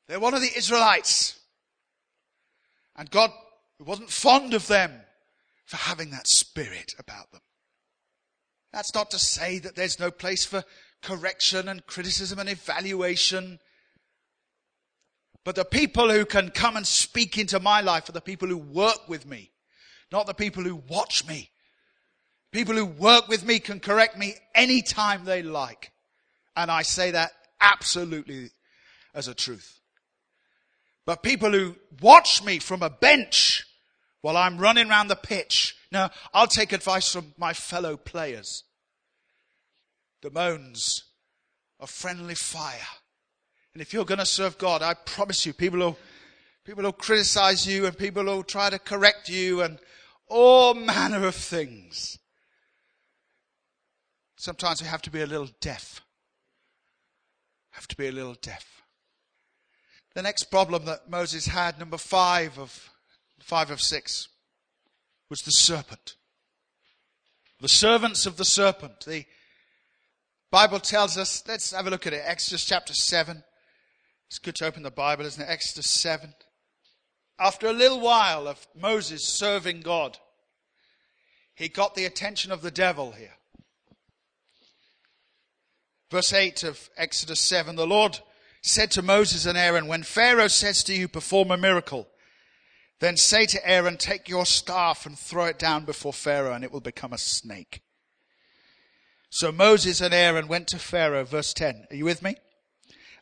They're 0.08 0.20
one 0.20 0.34
of 0.34 0.40
the 0.40 0.50
Israelites. 0.56 1.38
And 2.96 3.10
God 3.10 3.30
wasn't 3.78 4.10
fond 4.10 4.54
of 4.54 4.66
them 4.66 4.92
for 5.66 5.76
having 5.76 6.10
that 6.10 6.28
spirit 6.28 6.94
about 6.98 7.30
them. 7.32 7.40
That's 8.72 8.94
not 8.94 9.10
to 9.12 9.18
say 9.18 9.58
that 9.60 9.76
there's 9.76 10.00
no 10.00 10.10
place 10.10 10.44
for 10.44 10.64
correction 11.02 11.68
and 11.68 11.86
criticism 11.86 12.38
and 12.38 12.48
evaluation. 12.48 13.60
But 15.44 15.54
the 15.54 15.64
people 15.64 16.10
who 16.10 16.24
can 16.24 16.50
come 16.50 16.76
and 16.76 16.86
speak 16.86 17.38
into 17.38 17.60
my 17.60 17.80
life 17.82 18.08
are 18.08 18.12
the 18.12 18.20
people 18.20 18.48
who 18.48 18.58
work 18.58 19.08
with 19.08 19.26
me, 19.26 19.52
not 20.10 20.26
the 20.26 20.34
people 20.34 20.64
who 20.64 20.82
watch 20.88 21.26
me. 21.26 21.50
People 22.52 22.76
who 22.76 22.86
work 22.86 23.26
with 23.28 23.44
me 23.44 23.58
can 23.58 23.80
correct 23.80 24.16
me 24.16 24.34
anytime 24.54 25.24
they 25.24 25.42
like. 25.42 25.90
And 26.56 26.70
I 26.70 26.82
say 26.82 27.10
that 27.10 27.32
absolutely 27.60 28.50
as 29.12 29.26
a 29.26 29.34
truth. 29.34 29.80
But 31.06 31.22
people 31.22 31.52
who 31.52 31.76
watch 32.00 32.42
me 32.42 32.58
from 32.58 32.82
a 32.82 32.90
bench 32.90 33.64
while 34.22 34.36
I'm 34.36 34.58
running 34.58 34.88
around 34.90 35.08
the 35.08 35.16
pitch, 35.16 35.76
Now, 35.92 36.10
I'll 36.32 36.46
take 36.46 36.72
advice 36.72 37.12
from 37.12 37.34
my 37.38 37.52
fellow 37.52 37.96
players. 37.96 38.64
The 40.22 40.30
moans 40.30 41.04
of 41.78 41.90
friendly 41.90 42.34
fire. 42.34 42.88
And 43.74 43.82
if 43.82 43.92
you're 43.92 44.04
going 44.04 44.18
to 44.18 44.26
serve 44.26 44.56
God, 44.56 44.82
I 44.82 44.94
promise 44.94 45.44
you, 45.44 45.52
people 45.52 45.78
will, 45.78 45.98
people 46.64 46.84
will 46.84 46.92
criticize 46.92 47.66
you 47.66 47.86
and 47.86 47.96
people 47.96 48.24
will 48.24 48.42
try 48.42 48.70
to 48.70 48.78
correct 48.78 49.28
you 49.28 49.62
and 49.62 49.78
all 50.26 50.74
manner 50.74 51.26
of 51.26 51.34
things. 51.34 52.18
Sometimes 54.36 54.80
we 54.80 54.88
have 54.88 55.02
to 55.02 55.10
be 55.10 55.20
a 55.22 55.26
little 55.26 55.50
deaf. 55.60 56.00
Have 57.70 57.88
to 57.88 57.96
be 57.96 58.08
a 58.08 58.12
little 58.12 58.34
deaf. 58.34 58.83
The 60.14 60.22
next 60.22 60.44
problem 60.44 60.84
that 60.84 61.10
Moses 61.10 61.46
had, 61.46 61.78
number 61.78 61.98
five 61.98 62.56
of 62.58 62.90
five 63.40 63.70
of 63.70 63.80
six, 63.80 64.28
was 65.28 65.40
the 65.40 65.50
serpent. 65.50 66.14
The 67.60 67.68
servants 67.68 68.24
of 68.24 68.36
the 68.36 68.44
serpent. 68.44 69.04
The 69.04 69.24
Bible 70.52 70.78
tells 70.78 71.18
us, 71.18 71.42
let's 71.48 71.72
have 71.72 71.88
a 71.88 71.90
look 71.90 72.06
at 72.06 72.12
it. 72.12 72.22
Exodus 72.24 72.64
chapter 72.64 72.94
7. 72.94 73.42
It's 74.28 74.38
good 74.38 74.54
to 74.56 74.66
open 74.66 74.84
the 74.84 74.90
Bible, 74.90 75.24
isn't 75.24 75.42
it? 75.42 75.50
Exodus 75.50 75.90
7. 75.90 76.32
After 77.40 77.66
a 77.66 77.72
little 77.72 78.00
while 78.00 78.46
of 78.46 78.66
Moses 78.74 79.26
serving 79.26 79.80
God, 79.80 80.18
he 81.56 81.68
got 81.68 81.96
the 81.96 82.04
attention 82.04 82.52
of 82.52 82.62
the 82.62 82.70
devil 82.70 83.12
here. 83.12 83.34
Verse 86.10 86.32
8 86.32 86.62
of 86.62 86.88
Exodus 86.96 87.40
7 87.40 87.74
The 87.74 87.86
Lord 87.86 88.20
said 88.66 88.90
to 88.90 89.02
Moses 89.02 89.44
and 89.44 89.58
Aaron, 89.58 89.86
When 89.86 90.02
Pharaoh 90.02 90.48
says 90.48 90.82
to 90.84 90.94
you, 90.94 91.06
perform 91.06 91.50
a 91.50 91.56
miracle, 91.56 92.08
then 92.98 93.18
say 93.18 93.44
to 93.44 93.68
Aaron, 93.68 93.98
Take 93.98 94.26
your 94.26 94.46
staff 94.46 95.04
and 95.04 95.18
throw 95.18 95.44
it 95.44 95.58
down 95.58 95.84
before 95.84 96.14
Pharaoh, 96.14 96.54
and 96.54 96.64
it 96.64 96.72
will 96.72 96.80
become 96.80 97.12
a 97.12 97.18
snake. 97.18 97.82
So 99.28 99.52
Moses 99.52 100.00
and 100.00 100.14
Aaron 100.14 100.48
went 100.48 100.68
to 100.68 100.78
Pharaoh, 100.78 101.24
verse 101.24 101.52
10. 101.52 101.88
Are 101.90 101.96
you 101.96 102.06
with 102.06 102.22
me? 102.22 102.36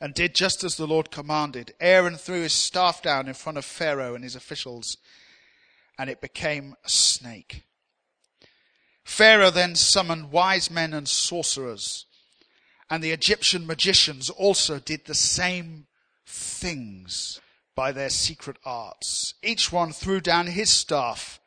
And 0.00 0.14
did 0.14 0.36
just 0.36 0.62
as 0.62 0.76
the 0.76 0.86
Lord 0.86 1.10
commanded. 1.10 1.74
Aaron 1.80 2.16
threw 2.16 2.42
his 2.42 2.52
staff 2.52 3.02
down 3.02 3.26
in 3.26 3.34
front 3.34 3.58
of 3.58 3.64
Pharaoh 3.64 4.14
and 4.14 4.22
his 4.22 4.36
officials, 4.36 4.96
and 5.98 6.08
it 6.08 6.20
became 6.20 6.76
a 6.84 6.88
snake. 6.88 7.64
Pharaoh 9.02 9.50
then 9.50 9.74
summoned 9.74 10.30
wise 10.30 10.70
men 10.70 10.94
and 10.94 11.08
sorcerers 11.08 12.06
and 12.92 13.02
the 13.02 13.10
Egyptian 13.10 13.66
magicians 13.66 14.28
also 14.28 14.78
did 14.78 15.06
the 15.06 15.14
same 15.14 15.86
things 16.26 17.40
by 17.74 17.90
their 17.90 18.10
secret 18.10 18.58
arts. 18.66 19.32
Each 19.42 19.72
one 19.72 19.92
threw 19.92 20.20
down 20.20 20.48
his 20.48 20.68
staff 20.68 21.40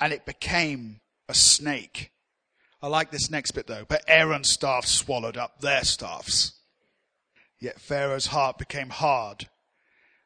and 0.00 0.14
it 0.14 0.24
became 0.24 1.00
a 1.28 1.34
snake. 1.34 2.10
I 2.80 2.88
like 2.88 3.10
this 3.10 3.30
next 3.30 3.50
bit 3.50 3.66
though. 3.66 3.84
But 3.86 4.04
Aaron's 4.08 4.48
staff 4.48 4.86
swallowed 4.86 5.36
up 5.36 5.60
their 5.60 5.84
staffs. 5.84 6.54
Yet 7.60 7.78
Pharaoh's 7.78 8.28
heart 8.28 8.56
became 8.56 8.88
hard 8.88 9.50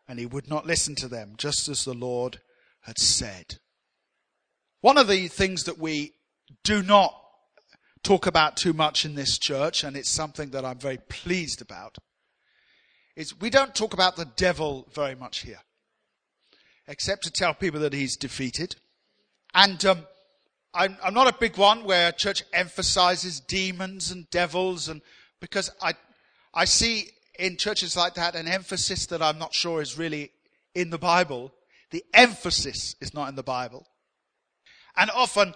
and 0.07 0.21
he 0.21 0.27
would 0.27 0.49
not 0.49 0.65
listen 0.65 0.95
to 0.97 1.09
them, 1.09 1.35
just 1.39 1.69
as 1.69 1.85
the 1.85 1.93
Lord 1.93 2.41
had 2.83 3.01
said. 3.01 3.59
One 4.81 4.97
of 4.97 5.09
the 5.09 5.27
things 5.27 5.65
that 5.65 5.79
we 5.79 6.13
do 6.63 6.85
not 6.85 7.20
talk 8.03 8.27
about 8.27 8.57
too 8.57 8.73
much 8.73 9.05
in 9.05 9.15
this 9.15 9.39
church, 9.39 9.85
and 9.85 9.97
it's 9.97 10.11
something 10.11 10.51
that 10.51 10.65
I'm 10.65 10.79
very 10.79 10.99
pleased 11.09 11.61
about, 11.61 11.99
is 13.17 13.39
we 13.41 13.51
don't 13.51 13.75
talk 13.75 13.93
about 13.93 14.17
the 14.17 14.25
devil 14.37 14.89
very 14.95 15.15
much 15.15 15.41
here, 15.41 15.61
except 16.87 17.25
to 17.25 17.31
tell 17.31 17.55
people 17.55 17.81
that 17.81 17.93
he's 17.93 18.17
defeated. 18.17 18.77
And 19.55 19.85
um, 19.85 20.07
I'm, 20.73 20.97
I'm 21.03 21.15
not 21.15 21.33
a 21.33 21.39
big 21.39 21.59
one 21.59 21.85
where 21.85 22.13
church 22.13 22.43
emphasizes 22.53 23.41
demons 23.41 24.11
and 24.11 24.31
devils, 24.31 24.89
and 24.89 25.03
because 25.41 25.71
I, 25.83 25.95
I 26.55 26.65
see 26.65 27.09
in 27.39 27.57
churches 27.57 27.97
like 27.97 28.15
that 28.15 28.35
an 28.35 28.47
emphasis 28.47 29.07
that 29.07 29.23
I'm 29.23 29.39
not 29.39 29.55
sure 29.55 29.81
is 29.81 29.99
really 29.99 30.31
in 30.75 30.91
the 30.91 30.99
Bible. 30.99 31.53
The 31.91 32.05
emphasis 32.15 32.95
is 33.01 33.15
not 33.15 33.29
in 33.29 33.35
the 33.35 33.43
Bible. 33.43 33.87
And 34.97 35.11
often, 35.11 35.55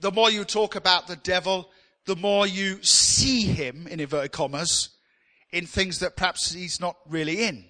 the 0.00 0.12
more 0.12 0.30
you 0.30 0.44
talk 0.44 0.76
about 0.76 1.06
the 1.06 1.16
devil, 1.16 1.68
the 2.06 2.16
more 2.16 2.46
you 2.46 2.82
see 2.82 3.42
him, 3.42 3.86
in 3.86 4.00
inverted 4.00 4.32
commas, 4.32 4.90
in 5.50 5.66
things 5.66 6.00
that 6.00 6.16
perhaps 6.16 6.52
he's 6.52 6.80
not 6.80 6.96
really 7.08 7.44
in. 7.44 7.64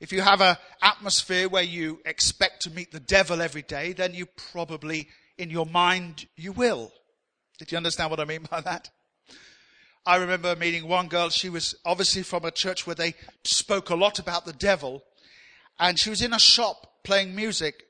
If 0.00 0.12
you 0.12 0.20
have 0.20 0.40
an 0.40 0.56
atmosphere 0.82 1.48
where 1.48 1.62
you 1.62 2.00
expect 2.04 2.62
to 2.62 2.70
meet 2.70 2.92
the 2.92 3.00
devil 3.00 3.40
every 3.40 3.62
day, 3.62 3.92
then 3.92 4.14
you 4.14 4.26
probably, 4.26 5.08
in 5.38 5.50
your 5.50 5.66
mind, 5.66 6.26
you 6.36 6.52
will. 6.52 6.92
Did 7.58 7.72
you 7.72 7.76
understand 7.76 8.10
what 8.10 8.20
I 8.20 8.24
mean 8.24 8.46
by 8.50 8.60
that? 8.60 8.90
I 10.04 10.16
remember 10.16 10.54
meeting 10.54 10.86
one 10.86 11.08
girl, 11.08 11.30
she 11.30 11.48
was 11.48 11.74
obviously 11.84 12.22
from 12.22 12.44
a 12.44 12.50
church 12.50 12.86
where 12.86 12.94
they 12.94 13.14
spoke 13.44 13.90
a 13.90 13.96
lot 13.96 14.18
about 14.18 14.44
the 14.44 14.52
devil, 14.52 15.02
and 15.78 15.98
she 15.98 16.10
was 16.10 16.22
in 16.22 16.32
a 16.32 16.38
shop 16.38 17.02
playing 17.02 17.34
music, 17.34 17.84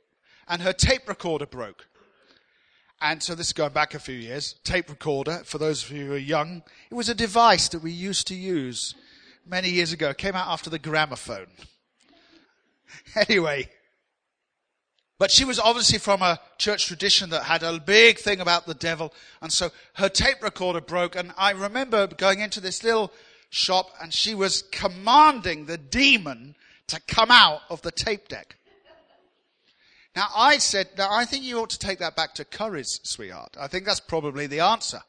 and 0.49 0.63
her 0.63 0.73
tape 0.73 1.09
recorder 1.09 1.47
broke. 1.47 1.89
And 3.01 3.23
so 3.23 3.35
this 3.35 3.49
is 3.49 3.53
going 3.53 3.73
back 3.73 3.95
a 3.95 3.99
few 3.99 4.15
years. 4.15 4.55
Tape 4.65 4.89
recorder, 4.89 5.43
for 5.45 5.59
those 5.59 5.85
of 5.85 5.93
you 5.93 6.07
who 6.07 6.13
are 6.15 6.19
young, 6.19 6.63
it 6.91 6.95
was 6.95 7.09
a 7.09 7.15
device 7.15 7.69
that 7.69 7.83
we 7.83 7.93
used 7.93 8.27
to 8.29 8.35
use 8.35 8.95
many 9.47 9.69
years 9.69 9.93
ago. 9.93 10.11
It 10.11 10.19
came 10.19 10.35
out 10.35 10.49
after 10.49 10.71
the 10.71 10.79
gramophone. 10.79 11.49
anyway. 13.29 13.69
But 15.19 15.31
she 15.31 15.45
was 15.45 15.59
obviously 15.59 15.99
from 15.99 16.21
a 16.21 16.41
church 16.59 16.87
tradition 16.87 17.31
that 17.31 17.45
had 17.45 17.63
a 17.63 17.81
big 17.81 18.19
thing 18.19 18.41
about 18.41 18.67
the 18.67 18.75
devil. 18.75 19.15
And 19.41 19.53
so 19.53 19.71
her 19.95 20.09
tape 20.09 20.43
recorder 20.43 20.81
broke. 20.81 21.17
And 21.17 21.33
I 21.37 21.53
remember 21.53 22.07
going 22.07 22.41
into 22.41 22.61
this 22.61 22.85
little 22.85 23.13
shop 23.49 23.91
and 24.01 24.13
she 24.13 24.35
was 24.35 24.63
commanding 24.73 25.67
the 25.67 25.79
demon 25.79 26.55
to 26.89 27.01
come 27.09 27.31
out 27.31 27.61
of 27.71 27.83
the 27.83 27.91
tape 27.91 28.29
deck. 28.29 28.56
Now 30.17 30.29
I 30.35 30.57
said, 30.57 30.89
now 30.97 31.13
I 31.13 31.27
think 31.27 31.45
you 31.45 31.59
ought 31.59 31.69
to 31.71 31.79
take 31.79 31.99
that 31.99 32.17
back 32.17 32.33
to 32.37 32.45
Curry's, 32.47 33.01
sweetheart. 33.03 33.55
I 33.61 33.67
think 33.67 33.85
that's 33.85 34.01
probably 34.01 34.47
the 34.47 34.61
answer. 34.61 35.03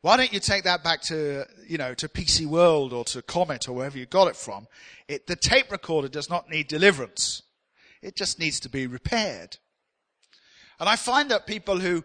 Why 0.00 0.16
don't 0.16 0.32
you 0.32 0.40
take 0.40 0.64
that 0.64 0.82
back 0.82 1.00
to, 1.02 1.46
you 1.66 1.78
know, 1.78 1.94
to 1.94 2.08
PC 2.08 2.44
World 2.44 2.92
or 2.92 3.04
to 3.04 3.22
Comet 3.22 3.68
or 3.68 3.72
wherever 3.72 3.96
you 3.96 4.04
got 4.04 4.26
it 4.26 4.34
from? 4.34 4.66
It, 5.06 5.28
the 5.28 5.36
tape 5.36 5.70
recorder 5.70 6.08
does 6.08 6.28
not 6.28 6.50
need 6.50 6.66
deliverance. 6.66 7.42
It 8.02 8.16
just 8.16 8.40
needs 8.40 8.58
to 8.60 8.68
be 8.68 8.88
repaired. 8.88 9.58
And 10.80 10.88
I 10.88 10.96
find 10.96 11.30
that 11.30 11.46
people 11.46 11.78
who 11.78 12.04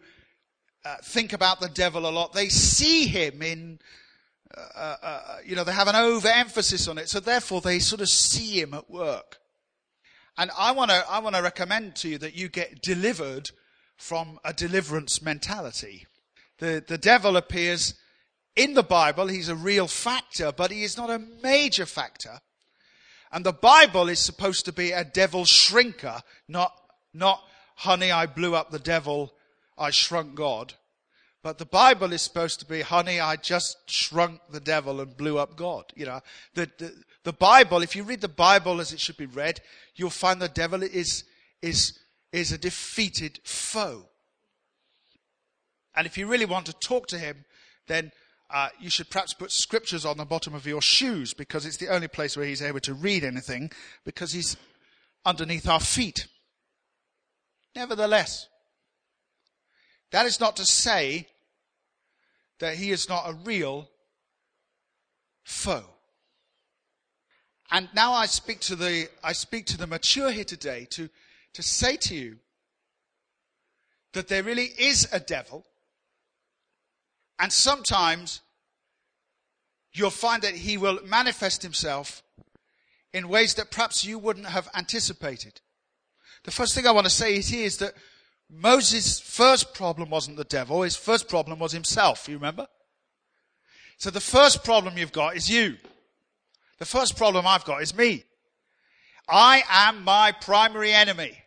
uh, 0.85 0.97
think 1.03 1.33
about 1.33 1.59
the 1.59 1.69
devil 1.69 2.07
a 2.07 2.11
lot, 2.11 2.33
they 2.33 2.49
see 2.49 3.07
him 3.07 3.41
in, 3.41 3.79
uh, 4.55 4.61
uh, 4.75 4.97
uh 5.01 5.37
you 5.43 5.55
know, 5.55 5.63
they 5.63 5.73
have 5.73 5.87
an 5.87 5.95
overemphasis 5.95 6.87
on 6.87 6.99
it. 6.99 7.09
So 7.09 7.19
therefore 7.19 7.61
they 7.61 7.79
sort 7.79 8.01
of 8.01 8.09
see 8.09 8.61
him 8.61 8.75
at 8.75 8.91
work. 8.91 9.40
And 10.37 10.51
I 10.57 10.71
want 10.71 10.91
to 10.91 11.05
I 11.09 11.19
want 11.19 11.35
to 11.35 11.41
recommend 11.41 11.95
to 11.97 12.09
you 12.09 12.17
that 12.19 12.35
you 12.35 12.49
get 12.49 12.81
delivered 12.81 13.51
from 13.97 14.39
a 14.43 14.53
deliverance 14.53 15.21
mentality. 15.21 16.07
The 16.59 16.83
the 16.85 16.97
devil 16.97 17.37
appears 17.37 17.95
in 18.55 18.73
the 18.73 18.83
Bible, 18.83 19.27
he's 19.27 19.49
a 19.49 19.55
real 19.55 19.87
factor, 19.87 20.51
but 20.51 20.71
he 20.71 20.83
is 20.83 20.97
not 20.97 21.09
a 21.09 21.19
major 21.19 21.85
factor. 21.85 22.41
And 23.31 23.45
the 23.45 23.53
Bible 23.53 24.09
is 24.09 24.19
supposed 24.19 24.65
to 24.65 24.73
be 24.73 24.91
a 24.91 25.05
devil 25.05 25.45
shrinker, 25.45 26.21
not 26.47 26.73
not 27.13 27.43
honey 27.77 28.11
I 28.11 28.25
blew 28.25 28.55
up 28.55 28.71
the 28.71 28.79
devil, 28.79 29.33
I 29.77 29.91
shrunk 29.91 30.35
God. 30.35 30.73
But 31.43 31.57
the 31.57 31.65
Bible 31.65 32.13
is 32.13 32.21
supposed 32.21 32.59
to 32.59 32.67
be, 32.67 32.81
honey, 32.81 33.19
I 33.19 33.35
just 33.35 33.77
shrunk 33.89 34.41
the 34.51 34.59
devil 34.59 35.01
and 35.01 35.17
blew 35.17 35.39
up 35.39 35.55
God. 35.55 35.85
You 35.95 36.05
know, 36.05 36.19
the, 36.53 36.69
the, 36.77 36.93
the 37.23 37.33
Bible, 37.33 37.81
if 37.81 37.95
you 37.95 38.03
read 38.03 38.21
the 38.21 38.27
Bible 38.27 38.79
as 38.79 38.93
it 38.93 38.99
should 38.99 39.17
be 39.17 39.25
read, 39.25 39.59
you'll 39.95 40.11
find 40.11 40.39
the 40.39 40.47
devil 40.47 40.83
is, 40.83 41.23
is, 41.61 41.97
is 42.31 42.51
a 42.51 42.59
defeated 42.59 43.39
foe. 43.43 44.05
And 45.95 46.05
if 46.05 46.17
you 46.17 46.27
really 46.27 46.45
want 46.45 46.67
to 46.67 46.73
talk 46.73 47.07
to 47.07 47.17
him, 47.17 47.45
then 47.87 48.11
uh, 48.51 48.69
you 48.79 48.89
should 48.89 49.09
perhaps 49.09 49.33
put 49.33 49.51
scriptures 49.51 50.05
on 50.05 50.17
the 50.17 50.25
bottom 50.25 50.53
of 50.53 50.67
your 50.67 50.81
shoes 50.81 51.33
because 51.33 51.65
it's 51.65 51.77
the 51.77 51.87
only 51.87 52.07
place 52.07 52.37
where 52.37 52.45
he's 52.45 52.61
able 52.61 52.79
to 52.81 52.93
read 52.93 53.23
anything 53.23 53.71
because 54.05 54.31
he's 54.31 54.57
underneath 55.25 55.67
our 55.67 55.79
feet. 55.79 56.27
Nevertheless, 57.75 58.47
that 60.11 60.25
is 60.25 60.39
not 60.39 60.57
to 60.57 60.65
say 60.65 61.27
that 62.61 62.75
he 62.75 62.91
is 62.91 63.09
not 63.09 63.27
a 63.27 63.33
real 63.33 63.89
foe. 65.43 65.83
And 67.71 67.89
now 67.95 68.13
I 68.13 68.27
speak 68.27 68.59
to 68.61 68.75
the, 68.75 69.09
I 69.23 69.33
speak 69.33 69.65
to 69.67 69.77
the 69.77 69.87
mature 69.87 70.29
here 70.29 70.43
today 70.43 70.85
to, 70.91 71.09
to 71.53 71.63
say 71.63 71.97
to 71.97 72.15
you 72.15 72.37
that 74.13 74.27
there 74.27 74.43
really 74.43 74.69
is 74.77 75.07
a 75.11 75.19
devil. 75.19 75.65
And 77.39 77.51
sometimes 77.51 78.41
you'll 79.93 80.11
find 80.11 80.43
that 80.43 80.53
he 80.53 80.77
will 80.77 80.99
manifest 81.03 81.63
himself 81.63 82.21
in 83.11 83.27
ways 83.27 83.55
that 83.55 83.71
perhaps 83.71 84.05
you 84.05 84.19
wouldn't 84.19 84.45
have 84.45 84.69
anticipated. 84.75 85.61
The 86.43 86.51
first 86.51 86.75
thing 86.75 86.85
I 86.85 86.91
want 86.91 87.05
to 87.05 87.11
say 87.11 87.35
is 87.35 87.47
here 87.47 87.65
is 87.65 87.77
that 87.77 87.95
Moses' 88.53 89.19
first 89.19 89.73
problem 89.73 90.09
wasn't 90.09 90.35
the 90.35 90.43
devil, 90.43 90.81
his 90.81 90.97
first 90.97 91.29
problem 91.29 91.57
was 91.57 91.71
himself, 91.71 92.27
you 92.27 92.35
remember? 92.35 92.67
So 93.97 94.09
the 94.09 94.19
first 94.19 94.63
problem 94.65 94.97
you've 94.97 95.13
got 95.13 95.37
is 95.37 95.49
you. 95.49 95.77
The 96.79 96.85
first 96.85 97.15
problem 97.15 97.47
I've 97.47 97.63
got 97.63 97.81
is 97.81 97.95
me. 97.95 98.25
I 99.29 99.63
am 99.69 100.03
my 100.03 100.33
primary 100.33 100.91
enemy. 100.91 101.37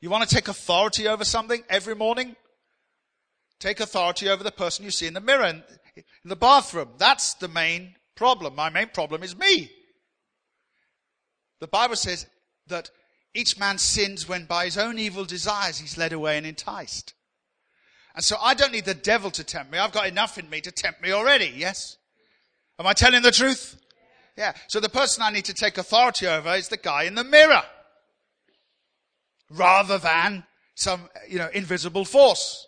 You 0.00 0.08
want 0.08 0.26
to 0.26 0.34
take 0.34 0.48
authority 0.48 1.06
over 1.06 1.24
something 1.24 1.64
every 1.68 1.94
morning? 1.94 2.36
Take 3.58 3.80
authority 3.80 4.28
over 4.28 4.42
the 4.42 4.52
person 4.52 4.84
you 4.84 4.90
see 4.90 5.06
in 5.06 5.14
the 5.14 5.20
mirror 5.20 5.44
in, 5.44 5.62
the 6.24 6.36
bathroom. 6.36 6.90
That's 6.98 7.34
the 7.34 7.48
main 7.48 7.94
problem. 8.14 8.54
My 8.54 8.70
main 8.70 8.88
problem 8.88 9.22
is 9.22 9.36
me. 9.36 9.70
The 11.60 11.66
Bible 11.66 11.96
says 11.96 12.26
that 12.68 12.90
each 13.36 13.58
man 13.58 13.78
sins 13.78 14.28
when 14.28 14.44
by 14.44 14.64
his 14.64 14.78
own 14.78 14.98
evil 14.98 15.24
desires 15.24 15.78
he's 15.78 15.98
led 15.98 16.12
away 16.12 16.36
and 16.38 16.46
enticed. 16.46 17.14
And 18.14 18.24
so 18.24 18.36
I 18.40 18.54
don't 18.54 18.72
need 18.72 18.86
the 18.86 18.94
devil 18.94 19.30
to 19.32 19.44
tempt 19.44 19.70
me. 19.70 19.78
I've 19.78 19.92
got 19.92 20.06
enough 20.06 20.38
in 20.38 20.48
me 20.48 20.62
to 20.62 20.72
tempt 20.72 21.02
me 21.02 21.12
already. 21.12 21.52
Yes? 21.54 21.98
Am 22.78 22.86
I 22.86 22.94
telling 22.94 23.22
the 23.22 23.30
truth? 23.30 23.78
Yeah. 24.36 24.54
So 24.68 24.80
the 24.80 24.88
person 24.88 25.22
I 25.22 25.30
need 25.30 25.44
to 25.46 25.54
take 25.54 25.76
authority 25.76 26.26
over 26.26 26.54
is 26.54 26.68
the 26.68 26.78
guy 26.78 27.04
in 27.04 27.14
the 27.14 27.24
mirror. 27.24 27.62
Rather 29.50 29.98
than 29.98 30.44
some, 30.74 31.08
you 31.28 31.38
know, 31.38 31.48
invisible 31.52 32.04
force. 32.04 32.66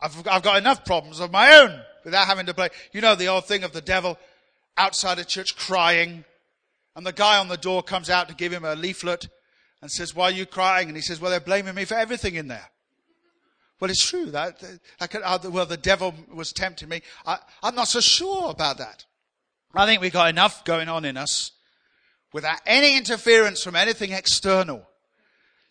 I've, 0.00 0.26
I've 0.28 0.42
got 0.42 0.58
enough 0.58 0.84
problems 0.84 1.18
of 1.20 1.32
my 1.32 1.56
own 1.56 1.80
without 2.04 2.26
having 2.26 2.46
to 2.46 2.54
play. 2.54 2.68
You 2.92 3.00
know 3.00 3.14
the 3.14 3.28
old 3.28 3.46
thing 3.46 3.64
of 3.64 3.72
the 3.72 3.80
devil 3.80 4.18
outside 4.76 5.18
a 5.18 5.24
church 5.24 5.56
crying 5.56 6.24
and 6.94 7.06
the 7.06 7.12
guy 7.12 7.38
on 7.38 7.48
the 7.48 7.56
door 7.56 7.82
comes 7.82 8.10
out 8.10 8.28
to 8.28 8.34
give 8.34 8.52
him 8.52 8.64
a 8.64 8.74
leaflet 8.74 9.28
and 9.82 9.90
says, 9.90 10.14
why 10.14 10.26
are 10.26 10.30
you 10.30 10.46
crying? 10.46 10.88
And 10.88 10.96
he 10.96 11.02
says, 11.02 11.20
well, 11.20 11.30
they're 11.30 11.40
blaming 11.40 11.74
me 11.74 11.84
for 11.84 11.96
everything 11.96 12.36
in 12.36 12.48
there. 12.48 12.70
Well, 13.80 13.90
it's 13.90 14.08
true 14.08 14.26
that, 14.26 14.62
could, 15.10 15.22
uh, 15.24 15.40
well, 15.50 15.66
the 15.66 15.76
devil 15.76 16.14
was 16.32 16.52
tempting 16.52 16.88
me. 16.88 17.02
I, 17.26 17.38
I'm 17.64 17.74
not 17.74 17.88
so 17.88 17.98
sure 17.98 18.50
about 18.50 18.78
that. 18.78 19.04
I 19.74 19.86
think 19.86 20.00
we've 20.00 20.12
got 20.12 20.28
enough 20.28 20.64
going 20.64 20.88
on 20.88 21.04
in 21.04 21.16
us 21.16 21.50
without 22.32 22.60
any 22.64 22.96
interference 22.96 23.62
from 23.62 23.74
anything 23.74 24.12
external 24.12 24.86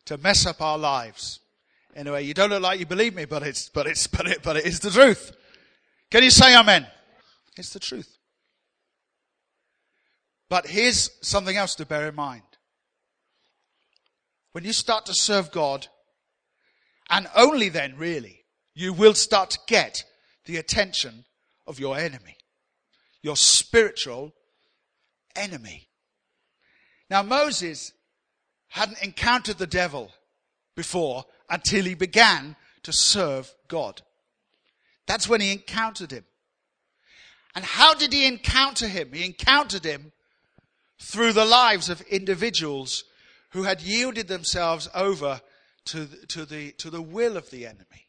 to 0.05 0.17
mess 0.17 0.45
up 0.45 0.61
our 0.61 0.77
lives. 0.77 1.39
Anyway, 1.95 2.25
you 2.25 2.33
don't 2.33 2.49
look 2.49 2.61
like 2.61 2.79
you 2.79 2.85
believe 2.85 3.15
me, 3.15 3.23
but 3.23 3.43
it's, 3.43 3.69
but 3.69 3.87
it's, 3.87 4.07
but 4.07 4.27
it, 4.27 4.43
but 4.43 4.57
it 4.57 4.65
is 4.65 4.81
the 4.81 4.91
truth. 4.91 5.31
Can 6.09 6.23
you 6.23 6.31
say 6.31 6.57
amen? 6.57 6.87
It's 7.55 7.71
the 7.71 7.79
truth. 7.79 8.17
But 10.49 10.67
here's 10.67 11.11
something 11.25 11.55
else 11.55 11.75
to 11.75 11.85
bear 11.85 12.09
in 12.09 12.15
mind. 12.15 12.43
When 14.51 14.63
you 14.63 14.73
start 14.73 15.05
to 15.05 15.13
serve 15.13 15.51
God, 15.51 15.87
and 17.09 17.27
only 17.35 17.69
then 17.69 17.95
really, 17.97 18.45
you 18.73 18.93
will 18.93 19.13
start 19.13 19.49
to 19.51 19.59
get 19.67 20.03
the 20.45 20.57
attention 20.57 21.25
of 21.67 21.79
your 21.79 21.97
enemy. 21.97 22.37
Your 23.21 23.35
spiritual 23.35 24.33
enemy. 25.35 25.87
Now 27.09 27.21
Moses 27.21 27.93
hadn't 28.69 29.03
encountered 29.03 29.57
the 29.57 29.67
devil 29.67 30.11
before 30.75 31.25
until 31.49 31.83
he 31.83 31.93
began 31.93 32.55
to 32.83 32.93
serve 32.93 33.53
God. 33.67 34.01
That's 35.07 35.27
when 35.27 35.41
he 35.41 35.51
encountered 35.51 36.11
him. 36.11 36.25
And 37.53 37.65
how 37.65 37.93
did 37.93 38.13
he 38.13 38.25
encounter 38.25 38.87
him? 38.87 39.11
He 39.11 39.25
encountered 39.25 39.83
him 39.83 40.13
through 40.99 41.33
the 41.33 41.45
lives 41.45 41.89
of 41.89 42.01
individuals 42.01 43.03
who 43.51 43.63
had 43.63 43.81
yielded 43.81 44.27
themselves 44.27 44.89
over 44.93 45.41
to 45.85 46.05
the, 46.05 46.25
to 46.27 46.45
the, 46.45 46.71
to 46.73 46.89
the 46.89 47.01
will 47.01 47.37
of 47.37 47.49
the 47.49 47.65
enemy. 47.65 48.07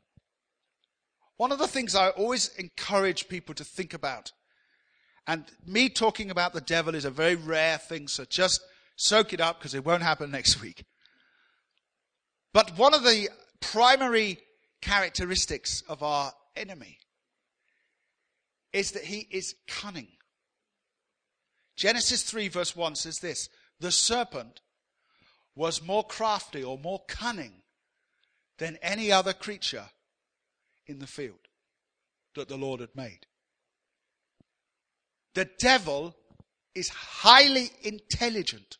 One 1.37 1.52
of 1.52 1.59
the 1.59 1.66
things 1.66 1.94
I 1.94 2.11
always 2.11 2.48
encourage 2.57 3.28
people 3.28 3.55
to 3.57 3.64
think 3.64 3.94
about, 3.94 4.33
and 5.26 5.44
me 5.66 5.88
talking 5.88 6.31
about 6.31 6.52
the 6.52 6.61
devil 6.61 6.94
is 6.94 7.05
a 7.05 7.11
very 7.11 7.35
rare 7.35 7.78
thing, 7.78 8.09
so 8.09 8.24
just 8.24 8.62
soak 8.96 9.33
it 9.33 9.40
up 9.40 9.59
because 9.59 9.74
it 9.74 9.85
won't 9.85 10.02
happen 10.02 10.31
next 10.33 10.61
week. 10.61 10.85
But 12.52 12.76
one 12.76 12.94
of 12.94 13.02
the 13.02 13.28
primary 13.61 14.38
characteristics 14.81 15.83
of 15.88 16.02
our 16.02 16.33
enemy 16.55 16.98
is 18.72 18.92
that 18.92 19.05
he 19.05 19.26
is 19.31 19.55
cunning. 19.66 20.09
Genesis 21.76 22.22
3 22.22 22.48
verse 22.48 22.76
1 22.76 22.94
says 22.96 23.18
this, 23.18 23.48
the 23.81 23.90
serpent 23.90 24.61
was 25.54 25.82
more 25.82 26.04
crafty 26.04 26.62
or 26.62 26.78
more 26.78 27.02
cunning 27.08 27.62
than 28.58 28.78
any 28.82 29.12
other 29.12 29.32
creature 29.32 29.86
in 30.86 30.98
the 30.98 31.06
field 31.06 31.48
that 32.34 32.48
the 32.48 32.56
Lord 32.56 32.80
had 32.80 32.94
made. 32.94 33.26
The 35.34 35.48
devil 35.58 36.14
is 36.74 36.88
highly 36.88 37.70
intelligent. 37.82 38.78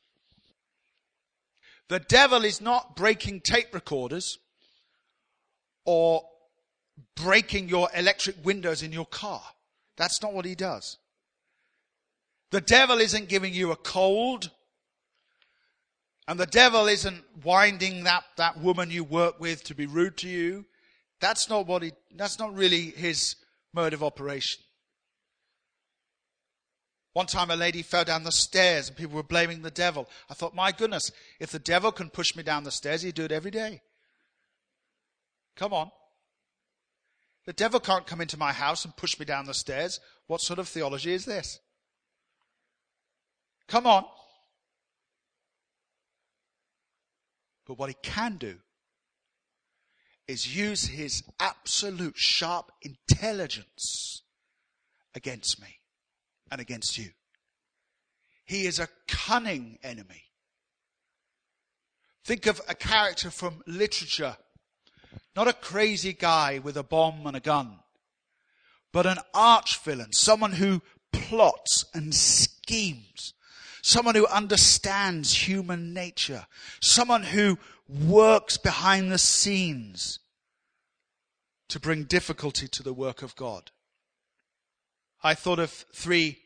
The 1.88 2.00
devil 2.00 2.44
is 2.44 2.61
not 2.61 2.96
breaking 2.96 3.40
tape 3.40 3.74
recorders 3.74 4.38
or 5.85 6.22
breaking 7.16 7.68
your 7.68 7.88
electric 7.94 8.44
windows 8.44 8.82
in 8.82 8.92
your 8.92 9.06
car. 9.06 9.42
That's 9.96 10.22
not 10.22 10.32
what 10.32 10.44
he 10.44 10.54
does. 10.54 10.98
The 12.50 12.61
devil 12.61 12.98
isn't 12.98 13.28
giving 13.28 13.52
you 13.54 13.72
a 13.72 13.76
cold. 13.76 14.50
And 16.28 16.38
the 16.38 16.46
devil 16.46 16.87
isn't 16.87 17.24
winding 17.42 18.04
that, 18.04 18.24
that 18.37 18.61
woman 18.61 18.90
you 18.90 19.04
work 19.04 19.40
with 19.40 19.64
to 19.64 19.74
be 19.74 19.87
rude 19.87 20.16
to 20.18 20.28
you. 20.28 20.64
That's 21.20 21.48
not 21.48 21.66
what 21.66 21.82
he, 21.82 21.92
that's 22.14 22.38
not 22.38 22.54
really 22.54 22.90
his 22.90 23.37
mode 23.72 23.92
of 23.92 24.02
operation. 24.02 24.62
One 27.12 27.26
time 27.26 27.50
a 27.50 27.56
lady 27.56 27.82
fell 27.82 28.04
down 28.04 28.24
the 28.24 28.32
stairs 28.32 28.88
and 28.88 28.96
people 28.96 29.16
were 29.16 29.22
blaming 29.22 29.62
the 29.62 29.70
devil. 29.70 30.08
I 30.30 30.35
thought, 30.35 30.54
my 30.54 30.72
goodness, 30.72 31.11
if 31.40 31.50
the 31.50 31.58
devil 31.58 31.92
can 31.92 32.08
push 32.08 32.35
me 32.35 32.42
down 32.42 32.64
the 32.64 32.70
stairs, 32.70 33.02
he'd 33.02 33.14
do 33.14 33.24
it 33.24 33.32
every 33.32 33.50
day. 33.50 33.82
Come 35.56 35.74
on. 35.74 35.90
The 37.44 37.52
devil 37.52 37.80
can't 37.80 38.06
come 38.06 38.20
into 38.20 38.38
my 38.38 38.52
house 38.52 38.85
and 38.85 38.96
push 38.96 39.18
me 39.18 39.26
down 39.26 39.46
the 39.46 39.54
stairs. 39.54 40.00
What 40.26 40.40
sort 40.40 40.58
of 40.58 40.68
theology 40.68 41.12
is 41.12 41.24
this? 41.24 41.58
Come 43.68 43.87
on. 43.87 44.04
But 47.66 47.79
what 47.79 47.88
he 47.88 47.96
can 48.03 48.37
do 48.37 48.57
is 50.27 50.57
use 50.57 50.87
his 50.87 51.22
absolute 51.40 52.16
sharp 52.16 52.70
intelligence 52.83 54.22
against 55.14 55.61
me 55.61 55.79
and 56.51 56.61
against 56.61 56.98
you. 56.98 57.11
He 58.44 58.66
is 58.66 58.79
a 58.79 58.88
cunning 59.09 59.79
enemy. 59.83 60.25
Think 62.25 62.46
of 62.46 62.61
a 62.68 62.75
character 62.75 63.31
from 63.31 63.62
literature 63.66 64.37
not 65.35 65.48
a 65.48 65.53
crazy 65.53 66.12
guy 66.12 66.59
with 66.59 66.77
a 66.77 66.83
bomb 66.83 67.27
and 67.27 67.37
a 67.37 67.40
gun, 67.40 67.79
but 68.92 69.07
an 69.07 69.18
arch 69.33 69.79
villain, 69.83 70.12
someone 70.12 70.53
who 70.53 70.83
plots 71.12 71.87
and 71.94 72.14
schemes, 72.14 73.35
someone 73.83 74.14
who 74.14 74.27
understands 74.27 75.47
human 75.47 75.92
nature, 75.92 76.47
someone 76.81 77.25
who 77.25 77.59
works 77.88 78.57
behind 78.57 79.12
the 79.12 79.18
scenes 79.18 80.21
to 81.68 81.79
bring 81.79 82.05
difficulty 82.05 82.66
to 82.68 82.83
the 82.83 82.95
work 82.95 83.23
of 83.23 83.37
God. 83.37 83.71
I 85.23 85.35
thought 85.35 85.59
of 85.59 85.71
three 85.95 86.38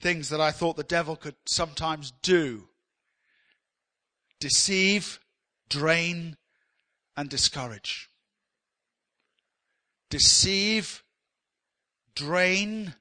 things 0.00 0.28
that 0.30 0.40
I 0.40 0.50
thought 0.50 0.76
the 0.76 0.82
devil 0.82 1.14
could 1.14 1.36
sometimes 1.46 2.12
do 2.22 2.68
deceive, 4.40 5.20
drain, 5.68 6.36
and 7.16 7.28
discourage 7.28 8.08
deceive, 10.10 11.02
drain, 12.14 12.94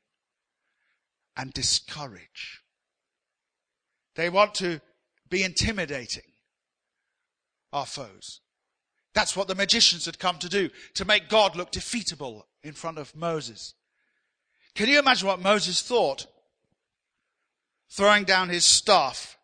and 1.35 1.53
discourage. 1.53 2.63
They 4.17 4.29
want 4.29 4.55
to 4.55 4.81
be 5.29 5.43
intimidating 5.43 6.23
our 7.71 7.85
foes. 7.85 8.41
That's 9.13 9.37
what 9.37 9.47
the 9.47 9.55
magicians 9.55 10.05
had 10.05 10.19
come 10.19 10.37
to 10.39 10.49
do, 10.49 10.69
to 10.95 11.05
make 11.05 11.29
God 11.29 11.55
look 11.55 11.71
defeatable 11.71 12.43
in 12.63 12.73
front 12.73 12.97
of 12.97 13.15
Moses. 13.15 13.75
Can 14.75 14.89
you 14.89 14.99
imagine 14.99 15.27
what 15.27 15.39
Moses 15.39 15.81
thought? 15.81 16.27
Throwing 17.89 18.25
down 18.25 18.49
his 18.49 18.65
staff, 18.65 19.37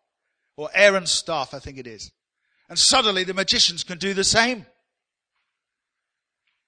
or 0.56 0.68
Aaron's 0.74 1.12
staff, 1.12 1.54
I 1.54 1.60
think 1.60 1.78
it 1.78 1.86
is. 1.86 2.10
And 2.68 2.78
suddenly 2.78 3.24
the 3.24 3.32
magicians 3.32 3.84
can 3.84 3.98
do 3.98 4.12
the 4.12 4.24
same. 4.24 4.58
You 4.58 4.64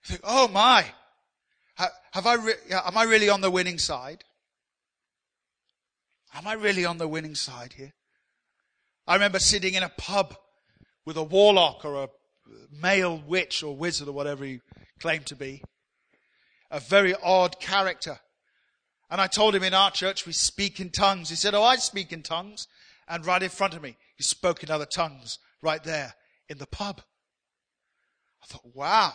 think, 0.04 0.20
oh 0.22 0.48
my, 0.48 0.86
have 1.74 2.26
I 2.26 2.34
re- 2.34 2.54
am 2.70 2.96
I 2.96 3.02
really 3.02 3.28
on 3.28 3.40
the 3.40 3.50
winning 3.50 3.78
side? 3.78 4.22
Am 6.36 6.46
I 6.46 6.52
really 6.52 6.84
on 6.84 6.98
the 6.98 7.08
winning 7.08 7.34
side 7.34 7.72
here? 7.72 7.94
I 9.06 9.14
remember 9.14 9.38
sitting 9.38 9.72
in 9.72 9.82
a 9.82 9.88
pub 9.88 10.36
with 11.06 11.16
a 11.16 11.22
warlock 11.22 11.82
or 11.84 12.04
a 12.04 12.08
male 12.70 13.22
witch 13.26 13.62
or 13.62 13.74
wizard 13.74 14.08
or 14.08 14.12
whatever 14.12 14.44
he 14.44 14.60
claimed 15.00 15.24
to 15.26 15.36
be. 15.36 15.62
A 16.70 16.78
very 16.78 17.14
odd 17.22 17.58
character. 17.58 18.18
And 19.08 19.18
I 19.18 19.28
told 19.28 19.54
him 19.54 19.62
in 19.62 19.72
our 19.72 19.90
church 19.90 20.26
we 20.26 20.32
speak 20.32 20.78
in 20.78 20.90
tongues. 20.90 21.30
He 21.30 21.36
said, 21.36 21.54
Oh, 21.54 21.62
I 21.62 21.76
speak 21.76 22.12
in 22.12 22.22
tongues. 22.22 22.68
And 23.08 23.24
right 23.24 23.42
in 23.42 23.48
front 23.48 23.74
of 23.74 23.82
me, 23.82 23.96
he 24.16 24.22
spoke 24.22 24.62
in 24.62 24.70
other 24.70 24.84
tongues 24.84 25.38
right 25.62 25.82
there 25.82 26.14
in 26.48 26.58
the 26.58 26.66
pub. 26.66 27.00
I 28.42 28.46
thought, 28.46 28.74
wow. 28.74 29.14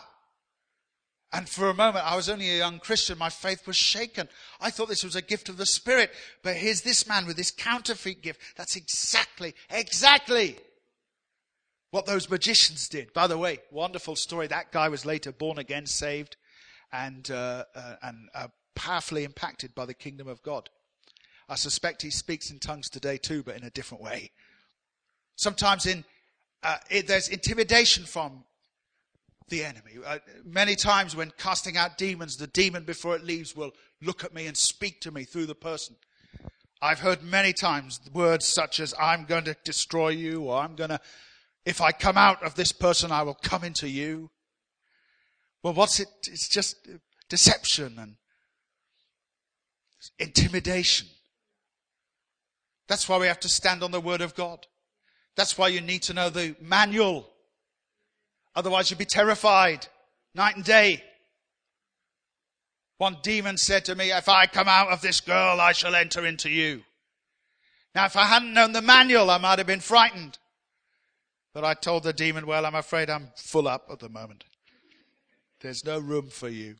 And 1.32 1.48
for 1.48 1.70
a 1.70 1.74
moment, 1.74 2.04
I 2.04 2.14
was 2.14 2.28
only 2.28 2.50
a 2.50 2.58
young 2.58 2.78
Christian. 2.78 3.16
My 3.16 3.30
faith 3.30 3.66
was 3.66 3.76
shaken. 3.76 4.28
I 4.60 4.70
thought 4.70 4.88
this 4.88 5.04
was 5.04 5.16
a 5.16 5.22
gift 5.22 5.48
of 5.48 5.56
the 5.56 5.64
Spirit. 5.64 6.10
But 6.42 6.56
here's 6.56 6.82
this 6.82 7.08
man 7.08 7.26
with 7.26 7.38
this 7.38 7.50
counterfeit 7.50 8.22
gift. 8.22 8.40
That's 8.56 8.76
exactly, 8.76 9.54
exactly 9.70 10.58
what 11.90 12.04
those 12.04 12.28
magicians 12.28 12.86
did. 12.86 13.14
By 13.14 13.28
the 13.28 13.38
way, 13.38 13.60
wonderful 13.70 14.14
story. 14.14 14.46
That 14.46 14.72
guy 14.72 14.90
was 14.90 15.06
later 15.06 15.32
born 15.32 15.58
again, 15.58 15.86
saved, 15.86 16.36
and, 16.92 17.30
uh, 17.30 17.64
uh, 17.74 17.96
and 18.02 18.28
uh, 18.34 18.48
powerfully 18.74 19.24
impacted 19.24 19.74
by 19.74 19.86
the 19.86 19.94
kingdom 19.94 20.28
of 20.28 20.42
God. 20.42 20.68
I 21.48 21.54
suspect 21.54 22.02
he 22.02 22.10
speaks 22.10 22.50
in 22.50 22.58
tongues 22.58 22.90
today 22.90 23.16
too, 23.16 23.42
but 23.42 23.56
in 23.56 23.64
a 23.64 23.70
different 23.70 24.02
way. 24.02 24.32
Sometimes 25.36 25.86
in, 25.86 26.04
uh, 26.62 26.76
it, 26.90 27.06
there's 27.06 27.28
intimidation 27.28 28.04
from 28.04 28.44
the 29.52 29.64
enemy. 29.64 29.92
Uh, 30.04 30.18
many 30.44 30.74
times 30.74 31.14
when 31.14 31.30
casting 31.36 31.76
out 31.76 31.98
demons, 31.98 32.38
the 32.38 32.46
demon 32.46 32.84
before 32.84 33.14
it 33.14 33.22
leaves 33.22 33.54
will 33.54 33.72
look 34.00 34.24
at 34.24 34.32
me 34.34 34.46
and 34.46 34.56
speak 34.56 35.00
to 35.02 35.12
me 35.12 35.24
through 35.24 35.44
the 35.44 35.54
person. 35.54 35.94
I've 36.80 37.00
heard 37.00 37.22
many 37.22 37.52
times 37.52 38.00
words 38.12 38.46
such 38.46 38.80
as, 38.80 38.94
I'm 38.98 39.26
going 39.26 39.44
to 39.44 39.56
destroy 39.62 40.08
you, 40.08 40.44
or 40.44 40.58
I'm 40.58 40.74
going 40.74 40.88
to, 40.88 40.98
if 41.66 41.82
I 41.82 41.92
come 41.92 42.16
out 42.16 42.42
of 42.42 42.54
this 42.54 42.72
person, 42.72 43.12
I 43.12 43.22
will 43.22 43.38
come 43.40 43.62
into 43.62 43.88
you. 43.88 44.30
Well, 45.62 45.74
what's 45.74 46.00
it? 46.00 46.08
It's 46.26 46.48
just 46.48 46.88
deception 47.28 47.98
and 47.98 48.16
intimidation. 50.18 51.08
That's 52.88 53.06
why 53.06 53.18
we 53.18 53.26
have 53.26 53.40
to 53.40 53.48
stand 53.48 53.82
on 53.82 53.90
the 53.90 54.00
word 54.00 54.22
of 54.22 54.34
God. 54.34 54.66
That's 55.36 55.58
why 55.58 55.68
you 55.68 55.82
need 55.82 56.02
to 56.04 56.14
know 56.14 56.30
the 56.30 56.56
manual 56.58 57.31
Otherwise 58.54 58.90
you'd 58.90 58.98
be 58.98 59.04
terrified 59.04 59.86
night 60.34 60.56
and 60.56 60.64
day. 60.64 61.02
One 62.98 63.16
demon 63.22 63.56
said 63.56 63.84
to 63.86 63.94
me, 63.94 64.12
if 64.12 64.28
I 64.28 64.46
come 64.46 64.68
out 64.68 64.88
of 64.88 65.02
this 65.02 65.20
girl, 65.20 65.60
I 65.60 65.72
shall 65.72 65.94
enter 65.94 66.24
into 66.24 66.48
you. 66.48 66.82
Now, 67.94 68.06
if 68.06 68.16
I 68.16 68.24
hadn't 68.24 68.54
known 68.54 68.72
the 68.72 68.80
manual, 68.80 69.30
I 69.30 69.38
might 69.38 69.58
have 69.58 69.66
been 69.66 69.80
frightened. 69.80 70.38
But 71.52 71.64
I 71.64 71.74
told 71.74 72.04
the 72.04 72.12
demon, 72.12 72.46
well, 72.46 72.64
I'm 72.64 72.74
afraid 72.74 73.10
I'm 73.10 73.28
full 73.36 73.68
up 73.68 73.88
at 73.90 73.98
the 73.98 74.08
moment. 74.08 74.44
There's 75.60 75.84
no 75.84 75.98
room 75.98 76.30
for 76.30 76.48
you. 76.48 76.76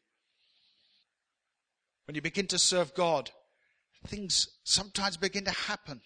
When 2.06 2.14
you 2.14 2.22
begin 2.22 2.46
to 2.48 2.58
serve 2.58 2.94
God, 2.94 3.30
things 4.06 4.48
sometimes 4.64 5.16
begin 5.16 5.44
to 5.44 5.50
happen. 5.50 6.00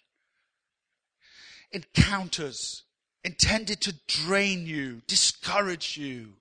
Encounters, 1.71 2.85
intended 3.27 3.81
to 3.83 3.95
drain 4.07 4.67
you, 4.67 5.03
discourage 5.09 5.99
you. 5.99 6.35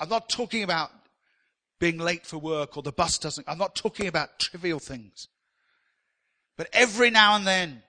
I'm 0.00 0.08
not 0.08 0.28
talking 0.28 0.64
about 0.64 0.90
being 1.78 1.98
late 1.98 2.26
for 2.26 2.36
work 2.36 2.76
or 2.76 2.82
the 2.82 2.92
bus 2.92 3.16
doesn't. 3.16 3.48
I'm 3.48 3.58
not 3.58 3.76
talking 3.76 4.08
about 4.08 4.40
trivial 4.40 4.80
things. 4.80 5.28
But 6.58 6.68
every 6.72 7.10
now 7.10 7.36
and 7.36 7.46
then, 7.46 7.82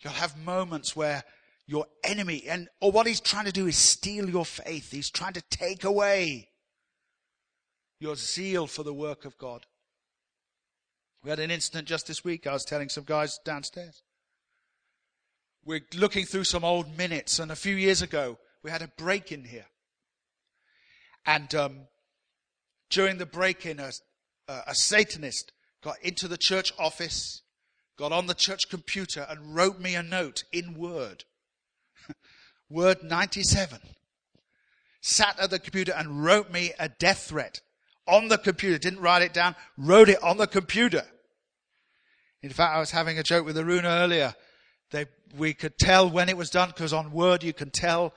you'll 0.00 0.12
have 0.12 0.36
moments 0.36 0.94
where 0.94 1.24
your 1.66 1.86
enemy 2.04 2.44
and 2.46 2.68
or 2.80 2.92
what 2.92 3.06
he's 3.06 3.20
trying 3.20 3.46
to 3.46 3.52
do 3.52 3.66
is 3.66 3.76
steal 3.76 4.28
your 4.28 4.44
faith. 4.44 4.90
He's 4.90 5.10
trying 5.10 5.34
to 5.34 5.42
take 5.50 5.84
away 5.84 6.50
your 7.98 8.14
zeal 8.14 8.66
for 8.66 8.82
the 8.82 8.94
work 8.94 9.24
of 9.24 9.38
God. 9.38 9.64
We 11.24 11.30
had 11.30 11.38
an 11.38 11.50
incident 11.50 11.88
just 11.88 12.06
this 12.06 12.22
week. 12.22 12.46
I 12.46 12.52
was 12.52 12.64
telling 12.64 12.90
some 12.90 13.04
guys 13.04 13.38
downstairs 13.44 14.02
we're 15.68 15.84
looking 15.94 16.24
through 16.24 16.44
some 16.44 16.64
old 16.64 16.96
minutes, 16.96 17.38
and 17.38 17.52
a 17.52 17.56
few 17.56 17.76
years 17.76 18.00
ago, 18.00 18.38
we 18.64 18.70
had 18.70 18.80
a 18.80 18.88
break 18.96 19.30
in 19.30 19.44
here. 19.44 19.66
And 21.26 21.54
um, 21.54 21.80
during 22.88 23.18
the 23.18 23.26
break-in, 23.26 23.78
a, 23.78 23.92
a 24.48 24.74
Satanist 24.74 25.52
got 25.84 25.96
into 26.02 26.26
the 26.26 26.38
church 26.38 26.72
office, 26.78 27.42
got 27.98 28.12
on 28.12 28.28
the 28.28 28.34
church 28.34 28.70
computer, 28.70 29.26
and 29.28 29.54
wrote 29.54 29.78
me 29.78 29.94
a 29.94 30.02
note 30.02 30.44
in 30.54 30.72
Word. 30.72 31.24
Word 32.70 33.02
97. 33.02 33.78
Sat 35.02 35.38
at 35.38 35.50
the 35.50 35.58
computer 35.58 35.92
and 35.94 36.24
wrote 36.24 36.50
me 36.50 36.72
a 36.78 36.88
death 36.88 37.26
threat 37.28 37.60
on 38.06 38.28
the 38.28 38.38
computer. 38.38 38.78
Didn't 38.78 39.00
write 39.00 39.20
it 39.20 39.34
down, 39.34 39.54
wrote 39.76 40.08
it 40.08 40.22
on 40.22 40.38
the 40.38 40.46
computer. 40.46 41.04
In 42.42 42.48
fact, 42.48 42.74
I 42.74 42.80
was 42.80 42.92
having 42.92 43.18
a 43.18 43.22
joke 43.22 43.44
with 43.44 43.58
Aruna 43.58 44.00
earlier. 44.00 44.34
They, 44.90 45.06
we 45.36 45.54
could 45.54 45.78
tell 45.78 46.08
when 46.08 46.28
it 46.28 46.36
was 46.36 46.50
done 46.50 46.68
because 46.68 46.92
on 46.92 47.12
Word 47.12 47.42
you 47.42 47.52
can 47.52 47.70
tell 47.70 48.14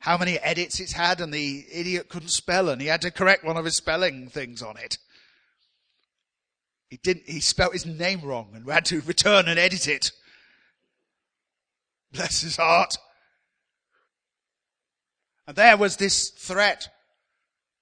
how 0.00 0.16
many 0.16 0.38
edits 0.38 0.80
it's 0.80 0.92
had 0.92 1.20
and 1.20 1.32
the 1.32 1.64
idiot 1.72 2.08
couldn't 2.08 2.28
spell 2.28 2.68
and 2.68 2.80
he 2.80 2.88
had 2.88 3.02
to 3.02 3.10
correct 3.10 3.44
one 3.44 3.56
of 3.56 3.64
his 3.64 3.76
spelling 3.76 4.28
things 4.28 4.62
on 4.62 4.76
it. 4.76 4.98
He 6.88 6.96
didn't, 6.96 7.28
he 7.28 7.40
spelt 7.40 7.72
his 7.72 7.86
name 7.86 8.20
wrong 8.22 8.50
and 8.54 8.64
we 8.64 8.72
had 8.72 8.84
to 8.86 9.00
return 9.02 9.46
and 9.46 9.58
edit 9.58 9.86
it. 9.86 10.10
Bless 12.12 12.40
his 12.40 12.56
heart. 12.56 12.94
And 15.46 15.56
there 15.56 15.76
was 15.76 15.96
this 15.96 16.30
threat 16.30 16.88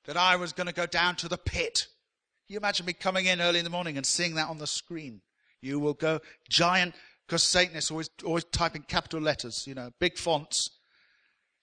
that 0.06 0.16
I 0.16 0.36
was 0.36 0.52
going 0.52 0.66
to 0.66 0.72
go 0.72 0.86
down 0.86 1.16
to 1.16 1.28
the 1.28 1.38
pit. 1.38 1.86
You 2.48 2.56
imagine 2.56 2.86
me 2.86 2.94
coming 2.94 3.26
in 3.26 3.40
early 3.40 3.58
in 3.58 3.64
the 3.64 3.70
morning 3.70 3.96
and 3.96 4.06
seeing 4.06 4.34
that 4.34 4.48
on 4.48 4.58
the 4.58 4.66
screen? 4.66 5.20
You 5.60 5.78
will 5.78 5.94
go 5.94 6.20
giant, 6.48 6.94
because 7.28 7.42
Satanists 7.42 7.90
always, 7.90 8.08
always 8.24 8.44
type 8.44 8.74
in 8.74 8.82
capital 8.82 9.20
letters, 9.20 9.66
you 9.66 9.74
know, 9.74 9.90
big 10.00 10.16
fonts. 10.16 10.70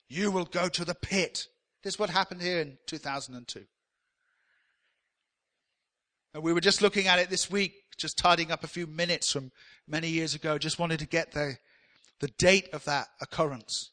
You 0.08 0.30
will 0.30 0.45
go 0.45 0.69
to 0.69 0.86
the 0.86 0.93
pit. 0.93 1.47
This 1.84 1.95
is 1.95 1.99
what 1.99 2.12
happened 2.12 2.43
here 2.43 2.62
in 2.62 2.78
2002. 2.86 3.63
And 6.36 6.43
we 6.43 6.54
were 6.54 6.62
just 6.62 6.84
looking 6.84 7.08
at 7.08 7.17
it 7.17 7.32
this 7.32 7.49
week, 7.49 7.73
just 7.97 8.15
tidying 8.15 8.51
up 8.51 8.63
a 8.63 8.67
few 8.67 8.86
minutes 8.86 9.32
from 9.32 9.51
many 9.88 10.08
years 10.10 10.36
ago. 10.36 10.60
Just 10.60 10.78
wanted 10.78 10.99
to 10.99 11.08
get 11.08 11.32
the, 11.32 11.58
the 12.19 12.28
date 12.38 12.69
of 12.71 12.86
that 12.86 13.08
occurrence. 13.19 13.89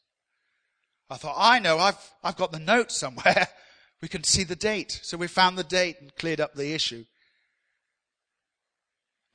I 1.09 1.15
thought, 1.15 1.35
I 1.37 1.57
know, 1.57 1.79
I've, 1.79 2.13
I've 2.23 2.37
got 2.37 2.51
the 2.51 2.59
note 2.59 2.91
somewhere. 2.91 3.47
we 4.01 4.07
can 4.07 4.23
see 4.23 4.43
the 4.43 4.55
date. 4.55 4.99
So 5.01 5.17
we 5.17 5.27
found 5.27 5.57
the 5.57 5.63
date 5.63 5.97
and 6.01 6.15
cleared 6.15 6.39
up 6.39 6.53
the 6.53 6.73
issue. 6.73 7.05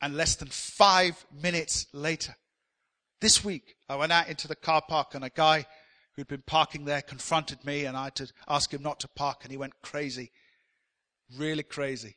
And 0.00 0.16
less 0.16 0.36
than 0.36 0.48
five 0.48 1.26
minutes 1.32 1.86
later, 1.92 2.36
this 3.20 3.44
week, 3.44 3.74
I 3.88 3.96
went 3.96 4.12
out 4.12 4.28
into 4.28 4.46
the 4.46 4.54
car 4.54 4.82
park 4.86 5.14
and 5.14 5.24
a 5.24 5.30
guy 5.30 5.66
who'd 6.14 6.28
been 6.28 6.42
parking 6.46 6.84
there 6.84 7.02
confronted 7.02 7.64
me 7.64 7.84
and 7.84 7.96
I 7.96 8.04
had 8.04 8.14
to 8.16 8.32
ask 8.48 8.72
him 8.72 8.82
not 8.82 9.00
to 9.00 9.08
park 9.08 9.40
and 9.42 9.50
he 9.50 9.56
went 9.56 9.82
crazy. 9.82 10.30
Really 11.36 11.64
crazy. 11.64 12.16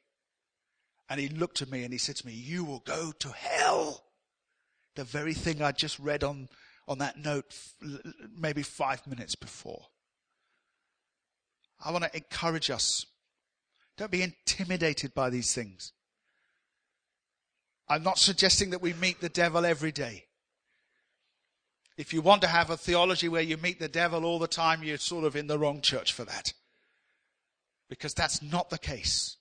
And 1.09 1.19
he 1.19 1.27
looked 1.27 1.61
at 1.61 1.71
me 1.71 1.83
and 1.83 1.91
he 1.91 1.97
said 1.97 2.15
to 2.17 2.25
me, 2.25 2.33
you 2.33 2.63
will 2.63 2.79
go 2.79 3.11
to 3.19 3.29
hell. 3.29 4.05
The 4.95 5.03
very 5.03 5.33
thing 5.33 5.61
I 5.61 5.71
just 5.71 5.99
read 5.99 6.23
on, 6.23 6.49
on 6.87 6.99
that 6.99 7.17
note 7.17 7.55
maybe 8.37 8.63
five 8.63 9.05
minutes 9.07 9.35
before. 9.35 9.87
I 11.83 11.91
want 11.91 12.03
to 12.03 12.15
encourage 12.15 12.69
us. 12.69 13.05
Don't 13.97 14.11
be 14.11 14.21
intimidated 14.21 15.13
by 15.13 15.29
these 15.29 15.53
things. 15.53 15.93
I'm 17.91 18.03
not 18.03 18.17
suggesting 18.17 18.69
that 18.69 18.81
we 18.81 18.93
meet 18.93 19.19
the 19.19 19.27
devil 19.27 19.65
every 19.65 19.91
day. 19.91 20.23
If 21.97 22.13
you 22.13 22.21
want 22.21 22.41
to 22.41 22.47
have 22.47 22.69
a 22.69 22.77
theology 22.77 23.27
where 23.27 23.41
you 23.41 23.57
meet 23.57 23.81
the 23.81 23.89
devil 23.89 24.23
all 24.23 24.39
the 24.39 24.47
time, 24.47 24.81
you're 24.81 24.97
sort 24.97 25.25
of 25.25 25.35
in 25.35 25.47
the 25.47 25.59
wrong 25.59 25.81
church 25.81 26.13
for 26.13 26.23
that. 26.23 26.53
Because 27.89 28.13
that's 28.13 28.41
not 28.41 28.69
the 28.69 28.77
case. 28.77 29.35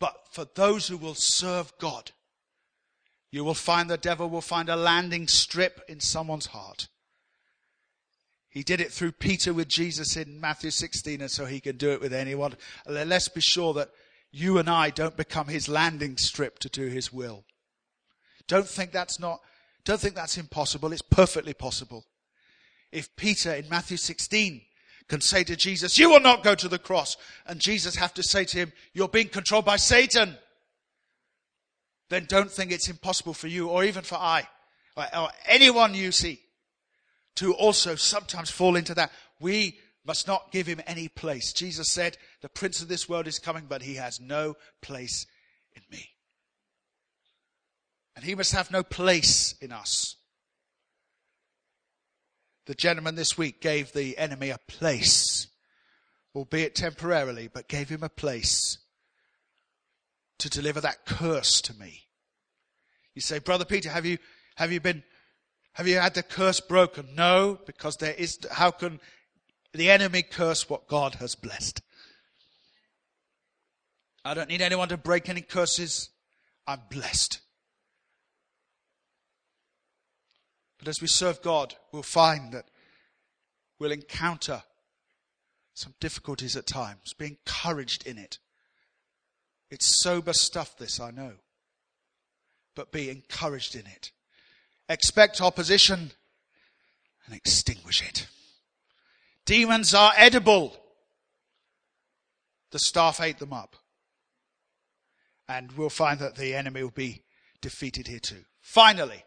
But 0.00 0.16
for 0.32 0.48
those 0.56 0.88
who 0.88 0.96
will 0.96 1.14
serve 1.14 1.72
God, 1.78 2.10
you 3.30 3.44
will 3.44 3.54
find 3.54 3.88
the 3.88 3.96
devil 3.96 4.28
will 4.28 4.40
find 4.40 4.68
a 4.68 4.74
landing 4.74 5.28
strip 5.28 5.82
in 5.88 6.00
someone's 6.00 6.46
heart. 6.46 6.88
He 8.48 8.64
did 8.64 8.80
it 8.80 8.92
through 8.92 9.12
Peter 9.12 9.54
with 9.54 9.68
Jesus 9.68 10.16
in 10.16 10.40
Matthew 10.40 10.72
16, 10.72 11.20
and 11.20 11.30
so 11.30 11.46
he 11.46 11.60
can 11.60 11.76
do 11.76 11.92
it 11.92 12.00
with 12.00 12.12
anyone. 12.12 12.56
Let's 12.84 13.28
be 13.28 13.40
sure 13.40 13.74
that 13.74 13.90
you 14.36 14.58
and 14.58 14.68
I 14.68 14.90
don't 14.90 15.16
become 15.16 15.48
his 15.48 15.66
landing 15.66 16.18
strip 16.18 16.58
to 16.58 16.68
do 16.68 16.88
his 16.88 17.10
will. 17.10 17.44
Don't 18.46 18.68
think 18.68 18.92
that's 18.92 19.18
not 19.18 19.40
don't 19.84 20.00
think 20.00 20.14
that's 20.14 20.36
impossible. 20.36 20.92
It's 20.92 21.00
perfectly 21.00 21.54
possible. 21.54 22.04
If 22.92 23.14
Peter 23.16 23.54
in 23.54 23.68
Matthew 23.68 23.96
16 23.96 24.60
can 25.08 25.20
say 25.20 25.44
to 25.44 25.54
Jesus, 25.56 25.96
you 25.96 26.10
will 26.10 26.20
not 26.20 26.42
go 26.42 26.56
to 26.56 26.68
the 26.68 26.78
cross, 26.78 27.16
and 27.46 27.60
Jesus 27.60 27.94
have 27.94 28.12
to 28.14 28.22
say 28.24 28.44
to 28.44 28.58
him, 28.58 28.72
you're 28.92 29.08
being 29.08 29.28
controlled 29.28 29.64
by 29.64 29.76
Satan, 29.76 30.36
then 32.10 32.26
don't 32.28 32.50
think 32.50 32.72
it's 32.72 32.88
impossible 32.88 33.32
for 33.32 33.46
you 33.46 33.68
or 33.68 33.84
even 33.84 34.02
for 34.02 34.16
I 34.16 34.48
or 34.96 35.28
anyone 35.46 35.94
you 35.94 36.10
see 36.10 36.40
to 37.36 37.54
also 37.54 37.94
sometimes 37.94 38.50
fall 38.50 38.76
into 38.76 38.94
that. 38.94 39.12
We 39.40 39.78
must 40.04 40.26
not 40.26 40.52
give 40.52 40.66
him 40.66 40.80
any 40.86 41.08
place. 41.08 41.52
Jesus 41.52 41.90
said, 41.90 42.16
the 42.46 42.50
prince 42.50 42.80
of 42.80 42.86
this 42.86 43.08
world 43.08 43.26
is 43.26 43.40
coming, 43.40 43.64
but 43.68 43.82
he 43.82 43.96
has 43.96 44.20
no 44.20 44.54
place 44.80 45.26
in 45.74 45.82
me. 45.90 46.10
And 48.14 48.24
he 48.24 48.36
must 48.36 48.52
have 48.52 48.70
no 48.70 48.84
place 48.84 49.56
in 49.60 49.72
us. 49.72 50.14
The 52.66 52.76
gentleman 52.76 53.16
this 53.16 53.36
week 53.36 53.60
gave 53.60 53.92
the 53.92 54.16
enemy 54.16 54.50
a 54.50 54.60
place, 54.68 55.48
albeit 56.36 56.76
temporarily, 56.76 57.48
but 57.52 57.66
gave 57.66 57.88
him 57.88 58.04
a 58.04 58.08
place 58.08 58.78
to 60.38 60.48
deliver 60.48 60.80
that 60.80 61.04
curse 61.04 61.60
to 61.62 61.74
me. 61.74 62.04
You 63.16 63.22
say, 63.22 63.40
Brother 63.40 63.64
Peter, 63.64 63.90
have 63.90 64.06
you, 64.06 64.18
have 64.54 64.70
you 64.70 64.78
been, 64.78 65.02
have 65.72 65.88
you 65.88 65.98
had 65.98 66.14
the 66.14 66.22
curse 66.22 66.60
broken? 66.60 67.08
No, 67.16 67.58
because 67.66 67.96
there 67.96 68.14
is, 68.14 68.38
how 68.52 68.70
can 68.70 69.00
the 69.74 69.90
enemy 69.90 70.22
curse 70.22 70.70
what 70.70 70.86
God 70.86 71.16
has 71.16 71.34
blessed? 71.34 71.82
I 74.26 74.34
don't 74.34 74.48
need 74.48 74.60
anyone 74.60 74.88
to 74.88 74.96
break 74.96 75.28
any 75.28 75.40
curses. 75.40 76.10
I'm 76.66 76.80
blessed. 76.90 77.40
But 80.78 80.88
as 80.88 81.00
we 81.00 81.06
serve 81.06 81.42
God, 81.42 81.76
we'll 81.92 82.02
find 82.02 82.52
that 82.52 82.68
we'll 83.78 83.92
encounter 83.92 84.64
some 85.74 85.94
difficulties 86.00 86.56
at 86.56 86.66
times. 86.66 87.12
Be 87.12 87.26
encouraged 87.26 88.04
in 88.04 88.18
it. 88.18 88.38
It's 89.70 90.00
sober 90.00 90.32
stuff, 90.32 90.76
this, 90.76 90.98
I 90.98 91.12
know. 91.12 91.34
But 92.74 92.90
be 92.90 93.10
encouraged 93.10 93.76
in 93.76 93.86
it. 93.86 94.10
Expect 94.88 95.40
opposition 95.40 96.10
and 97.26 97.34
extinguish 97.34 98.02
it. 98.02 98.26
Demons 99.44 99.94
are 99.94 100.12
edible. 100.16 100.76
The 102.72 102.80
staff 102.80 103.20
ate 103.20 103.38
them 103.38 103.52
up. 103.52 103.76
And 105.48 105.72
we'll 105.72 105.90
find 105.90 106.18
that 106.20 106.36
the 106.36 106.54
enemy 106.54 106.82
will 106.82 106.90
be 106.90 107.22
defeated 107.60 108.08
here 108.08 108.18
too. 108.18 108.44
Finally, 108.60 109.24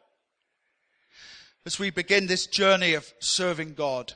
as 1.66 1.78
we 1.78 1.90
begin 1.90 2.28
this 2.28 2.48
journey 2.48 2.94
of 2.94 3.14
serving 3.20 3.74
God. 3.74 4.14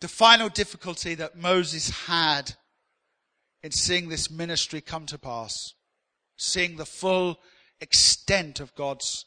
The 0.00 0.08
final 0.08 0.48
difficulty 0.48 1.14
that 1.16 1.36
Moses 1.36 1.90
had 2.06 2.54
in 3.62 3.72
seeing 3.72 4.08
this 4.08 4.30
ministry 4.30 4.80
come 4.80 5.04
to 5.06 5.18
pass, 5.18 5.74
seeing 6.36 6.76
the 6.76 6.86
full 6.86 7.40
extent 7.80 8.60
of 8.60 8.74
God's 8.74 9.26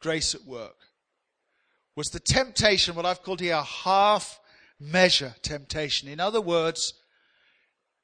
grace 0.00 0.34
at 0.34 0.44
work, 0.44 0.76
was 1.96 2.08
the 2.08 2.20
temptation, 2.20 2.94
what 2.94 3.06
I've 3.06 3.22
called 3.22 3.40
here 3.40 3.54
a 3.54 3.62
half 3.62 4.38
measure 4.78 5.34
temptation. 5.42 6.08
In 6.08 6.20
other 6.20 6.40
words, 6.40 6.92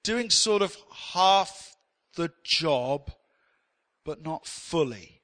doing 0.03 0.31
sort 0.31 0.63
of 0.63 0.77
half 1.13 1.72
the 2.17 2.33
job, 2.45 3.11
but 4.05 4.23
not 4.23 4.47
fully. 4.47 5.23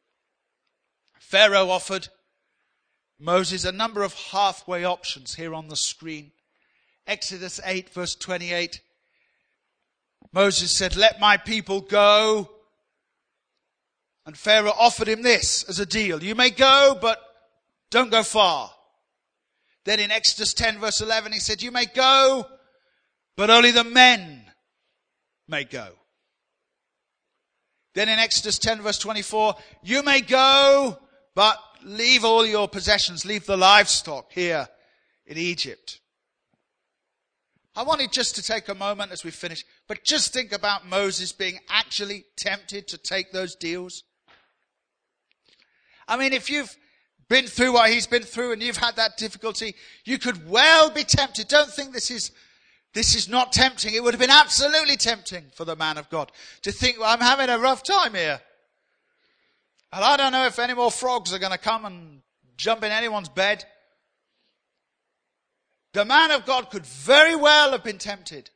Pharaoh 1.19 1.71
offered 1.71 2.09
Moses 3.19 3.65
a 3.65 3.73
number 3.73 4.03
of 4.03 4.15
halfway 4.15 4.85
options 4.85 5.35
here 5.35 5.55
on 5.55 5.69
the 5.69 5.77
screen. 5.77 6.33
Exodus 7.07 7.61
8 7.65 7.91
verse 7.91 8.15
28. 8.15 8.81
Moses 10.33 10.71
said, 10.71 10.97
let 10.97 11.21
my 11.21 11.37
people 11.37 11.81
go. 11.81 12.51
And 14.27 14.37
Pharaoh 14.37 14.75
offered 14.79 15.09
him 15.09 15.23
this 15.23 15.65
as 15.65 15.81
a 15.81 15.87
deal. 15.87 16.23
You 16.23 16.35
may 16.35 16.51
go, 16.51 16.97
but 17.01 17.19
don't 17.91 18.11
go 18.11 18.23
far. 18.23 18.71
Then 19.85 20.01
in 20.01 20.11
Exodus 20.11 20.53
10 20.53 20.79
verse 20.79 21.01
11, 21.01 21.33
he 21.33 21.41
said, 21.41 21.63
you 21.63 21.71
may 21.71 21.87
go, 21.87 22.47
but 23.37 23.49
only 23.49 23.71
the 23.71 23.85
men 23.85 24.45
may 25.49 25.65
go. 25.65 25.98
Then 27.99 28.09
in 28.09 28.21
Exodus 28.21 28.61
10 28.61 28.83
verse 28.83 28.99
24, 28.99 29.57
you 29.83 30.05
may 30.05 30.21
go, 30.21 31.01
but 31.35 31.57
leave 31.83 32.25
all 32.25 32.47
your 32.47 32.69
possessions, 32.69 33.25
leave 33.25 33.45
the 33.45 33.57
livestock 33.57 34.31
here 34.31 34.69
in 35.27 35.37
Egypt. 35.37 35.99
I 37.75 37.83
wanted 37.83 38.13
just 38.13 38.37
to 38.37 38.43
take 38.45 38.69
a 38.69 38.75
moment 38.77 39.11
as 39.11 39.25
we 39.25 39.33
finish, 39.33 39.65
but 39.89 40.05
just 40.05 40.33
think 40.33 40.53
about 40.53 40.87
Moses 40.87 41.33
being 41.33 41.59
actually 41.69 42.25
tempted 42.37 42.87
to 42.87 42.99
take 42.99 43.33
those 43.33 43.57
deals. 43.57 44.05
I 46.07 46.17
mean, 46.19 46.33
if 46.33 46.51
you've 46.51 46.77
been 47.29 47.49
through 47.49 47.73
what 47.73 47.91
he's 47.91 48.07
been 48.07 48.23
through 48.23 48.53
and 48.53 48.63
you've 48.63 48.77
had 48.77 48.95
that 48.95 49.17
difficulty, 49.17 49.75
you 50.05 50.19
could 50.19 50.49
well 50.49 50.89
be 50.89 51.03
tempted. 51.03 51.49
Don't 51.49 51.69
think 51.73 51.93
this 51.93 52.13
is, 52.13 52.31
this 52.99 53.15
is 53.15 53.29
not 53.29 53.53
tempting. 53.53 53.95
It 53.95 54.03
would 54.03 54.13
have 54.13 54.21
been 54.21 54.29
absolutely 54.29 54.97
tempting 54.97 55.45
for 55.55 55.65
the 55.65 55.77
man 55.77 55.99
of 55.99 56.11
God 56.11 56.33
to 56.63 56.73
think, 56.73 56.99
well, 56.99 57.09
I'm 57.09 57.21
having 57.21 57.49
a 57.49 57.57
rough 57.57 57.85
time 57.85 58.13
here. 58.13 58.41
And 59.93 60.03
I 60.05 60.17
don't 60.17 60.33
know 60.33 60.47
if 60.47 60.59
any 60.59 60.75
more 60.75 60.91
frogs 60.91 61.33
are 61.33 61.39
going 61.39 61.53
to 61.53 61.59
come 61.59 61.85
and 61.85 62.23
jump 62.57 62.83
in 62.83 62.91
anyone's 62.91 63.29
bed. 63.29 63.65
The 65.93 66.05
man 66.05 66.33
of 66.33 66.45
God 66.45 66.71
could 66.71 66.85
very 66.85 67.37
well 67.37 67.71
have 67.71 67.85
been 67.85 67.99
tempted 67.99 68.51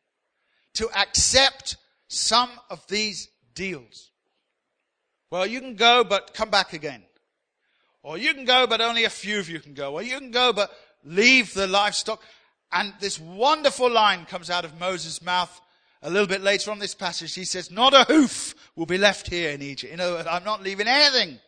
to 0.75 0.91
accept 0.91 1.77
some 2.09 2.51
of 2.69 2.85
these 2.89 3.29
deals. 3.55 4.11
Well, 5.31 5.47
you 5.47 5.61
can 5.61 5.77
go, 5.77 6.03
but 6.03 6.35
come 6.35 6.51
back 6.51 6.73
again. 6.73 7.05
Or 8.03 8.19
you 8.19 8.35
can 8.35 8.45
go, 8.45 8.67
but 8.67 8.81
only 8.81 9.05
a 9.05 9.11
few 9.11 9.39
of 9.39 9.49
you 9.49 9.61
can 9.61 9.75
go. 9.75 9.95
Or 9.95 10.03
you 10.03 10.19
can 10.19 10.33
go, 10.33 10.53
but 10.53 10.73
leave 11.05 11.55
the 11.55 11.69
livestock. 11.69 12.21
And 12.73 12.95
this 13.01 13.21
wonderful 13.21 13.91
line 13.91 14.25
comes 14.25 14.49
out 14.49 14.65
of 14.65 14.81
Moses' 14.81 15.23
mouth 15.23 15.61
a 16.03 16.11
little 16.11 16.27
bit 16.27 16.41
later 16.41 16.71
on 16.71 16.79
this 16.79 16.95
passage. 16.95 17.35
He 17.35 17.45
says, 17.45 17.71
not 17.71 17.95
a 17.95 18.05
hoof 18.05 18.55
will 18.75 18.87
be 18.87 18.99
left 18.99 19.29
here 19.29 19.51
in 19.51 19.63
Egypt. 19.63 19.93
You 19.93 19.97
know, 19.99 20.17
I'm 20.19 20.45
not 20.45 20.63
leaving 20.63 20.89
anything. 20.89 21.39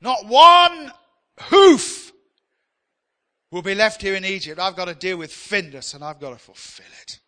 Not 0.00 0.26
one 0.26 0.92
hoof 1.40 2.12
will 3.50 3.62
be 3.62 3.74
left 3.74 4.02
here 4.02 4.14
in 4.14 4.24
Egypt. 4.24 4.58
I've 4.58 4.76
got 4.76 4.86
to 4.86 4.94
deal 4.94 5.18
with 5.18 5.30
Findus 5.30 5.94
and 5.94 6.02
I've 6.02 6.20
got 6.20 6.30
to 6.30 6.38
fulfill 6.38 6.86
it. 7.02 7.20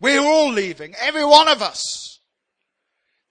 We're 0.00 0.20
all 0.20 0.52
leaving, 0.52 0.94
every 1.00 1.24
one 1.24 1.48
of 1.48 1.62
us. 1.62 2.20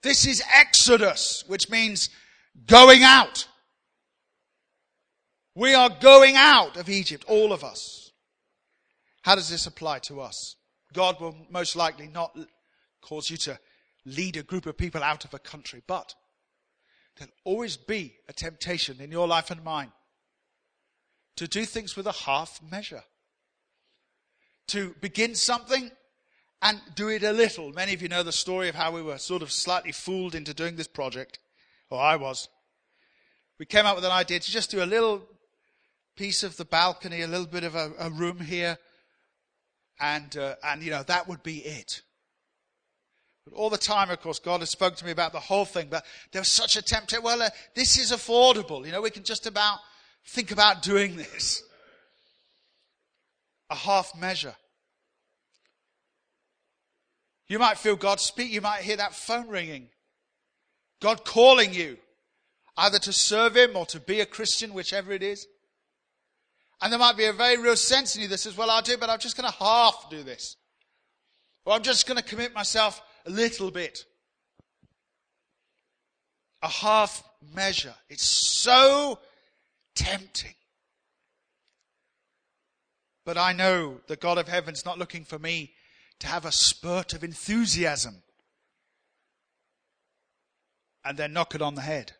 This 0.02 0.26
is 0.26 0.42
Exodus, 0.52 1.44
which 1.46 1.70
means 1.70 2.10
going 2.66 3.02
out. 3.02 3.48
We 5.54 5.74
are 5.74 5.90
going 5.90 6.36
out 6.36 6.76
of 6.76 6.88
Egypt, 6.88 7.24
all 7.28 7.52
of 7.52 7.62
us. 7.62 8.10
How 9.22 9.34
does 9.34 9.48
this 9.48 9.66
apply 9.66 10.00
to 10.00 10.20
us? 10.20 10.56
God 10.92 11.20
will 11.20 11.36
most 11.50 11.76
likely 11.76 12.08
not 12.08 12.36
cause 13.00 13.30
you 13.30 13.36
to 13.38 13.58
lead 14.04 14.36
a 14.36 14.42
group 14.42 14.66
of 14.66 14.76
people 14.76 15.02
out 15.02 15.24
of 15.24 15.32
a 15.32 15.38
country, 15.38 15.82
but 15.86 16.14
there'll 17.16 17.32
always 17.44 17.76
be 17.76 18.16
a 18.28 18.32
temptation 18.32 19.00
in 19.00 19.10
your 19.10 19.28
life 19.28 19.50
and 19.50 19.62
mine 19.62 19.92
to 21.36 21.48
do 21.48 21.64
things 21.64 21.96
with 21.96 22.06
a 22.06 22.12
half 22.12 22.60
measure. 22.70 23.02
To 24.68 24.94
begin 25.00 25.34
something 25.34 25.90
and 26.62 26.80
do 26.94 27.08
it 27.08 27.22
a 27.22 27.32
little. 27.32 27.72
Many 27.72 27.92
of 27.92 28.02
you 28.02 28.08
know 28.08 28.22
the 28.22 28.32
story 28.32 28.68
of 28.68 28.74
how 28.74 28.92
we 28.92 29.02
were 29.02 29.18
sort 29.18 29.42
of 29.42 29.52
slightly 29.52 29.92
fooled 29.92 30.34
into 30.34 30.54
doing 30.54 30.76
this 30.76 30.88
project, 30.88 31.38
or 31.90 32.00
I 32.00 32.16
was. 32.16 32.48
We 33.58 33.66
came 33.66 33.86
up 33.86 33.94
with 33.94 34.04
an 34.04 34.10
idea 34.10 34.40
to 34.40 34.50
just 34.50 34.70
do 34.70 34.82
a 34.82 34.86
little 34.86 35.22
piece 36.16 36.42
of 36.42 36.56
the 36.56 36.64
balcony, 36.64 37.22
a 37.22 37.26
little 37.26 37.46
bit 37.46 37.64
of 37.64 37.74
a, 37.74 37.92
a 37.98 38.10
room 38.10 38.40
here, 38.40 38.78
and 40.00 40.36
uh, 40.36 40.54
and 40.64 40.82
you 40.82 40.90
know 40.90 41.02
that 41.02 41.28
would 41.28 41.42
be 41.42 41.58
it. 41.58 42.02
But 43.44 43.54
all 43.54 43.70
the 43.70 43.76
time, 43.76 44.10
of 44.10 44.20
course, 44.20 44.38
God 44.38 44.60
has 44.60 44.70
spoken 44.70 44.96
to 44.98 45.04
me 45.04 45.10
about 45.10 45.32
the 45.32 45.40
whole 45.40 45.66
thing. 45.66 45.88
But 45.90 46.04
there 46.32 46.40
was 46.40 46.48
such 46.48 46.76
a 46.76 46.82
temptation. 46.82 47.22
Well, 47.22 47.42
uh, 47.42 47.50
this 47.74 47.98
is 47.98 48.10
affordable. 48.10 48.86
You 48.86 48.92
know, 48.92 49.02
we 49.02 49.10
can 49.10 49.24
just 49.24 49.46
about 49.46 49.78
think 50.26 50.50
about 50.50 50.82
doing 50.82 51.16
this. 51.16 51.62
A 53.70 53.74
half 53.74 54.12
measure. 54.18 54.54
You 57.48 57.58
might 57.58 57.78
feel 57.78 57.96
God 57.96 58.20
speak. 58.20 58.50
You 58.50 58.62
might 58.62 58.82
hear 58.82 58.96
that 58.96 59.14
phone 59.14 59.48
ringing. 59.48 59.88
God 61.02 61.24
calling 61.24 61.74
you 61.74 61.98
either 62.76 62.98
to 63.00 63.12
serve 63.12 63.56
Him 63.56 63.76
or 63.76 63.84
to 63.86 64.00
be 64.00 64.20
a 64.20 64.26
Christian, 64.26 64.72
whichever 64.72 65.12
it 65.12 65.22
is. 65.22 65.46
And 66.80 66.92
there 66.92 66.98
might 66.98 67.16
be 67.16 67.24
a 67.24 67.32
very 67.32 67.56
real 67.56 67.76
sense 67.76 68.16
in 68.16 68.22
you 68.22 68.28
that 68.28 68.38
says, 68.38 68.56
well, 68.56 68.70
I'll 68.70 68.82
do 68.82 68.96
but 68.98 69.10
I'm 69.10 69.18
just 69.18 69.36
going 69.36 69.50
to 69.50 69.58
half 69.58 70.08
do 70.10 70.22
this. 70.22 70.56
Or 71.64 71.74
I'm 71.74 71.82
just 71.82 72.06
going 72.06 72.18
to 72.18 72.24
commit 72.24 72.54
myself 72.54 73.00
a 73.26 73.30
little 73.30 73.70
bit. 73.70 74.04
A 76.62 76.68
half 76.68 77.22
measure. 77.54 77.94
It's 78.08 78.24
so 78.24 79.18
tempting. 79.94 80.54
But 83.24 83.38
I 83.38 83.52
know 83.52 84.00
the 84.06 84.16
God 84.16 84.38
of 84.38 84.48
heaven's 84.48 84.84
not 84.84 84.98
looking 84.98 85.24
for 85.24 85.38
me 85.38 85.72
to 86.20 86.26
have 86.26 86.44
a 86.44 86.52
spurt 86.52 87.14
of 87.14 87.24
enthusiasm 87.24 88.22
and 91.04 91.16
then 91.16 91.32
knock 91.32 91.54
it 91.54 91.62
on 91.62 91.74
the 91.74 91.82
head. 91.82 92.12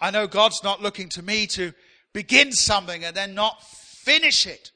I 0.00 0.10
know 0.10 0.26
God's 0.26 0.62
not 0.62 0.82
looking 0.82 1.08
to 1.10 1.22
me 1.22 1.46
to 1.48 1.72
begin 2.12 2.52
something 2.52 3.04
and 3.04 3.16
then 3.16 3.34
not 3.34 3.62
finish 3.62 4.46
it. 4.46 4.72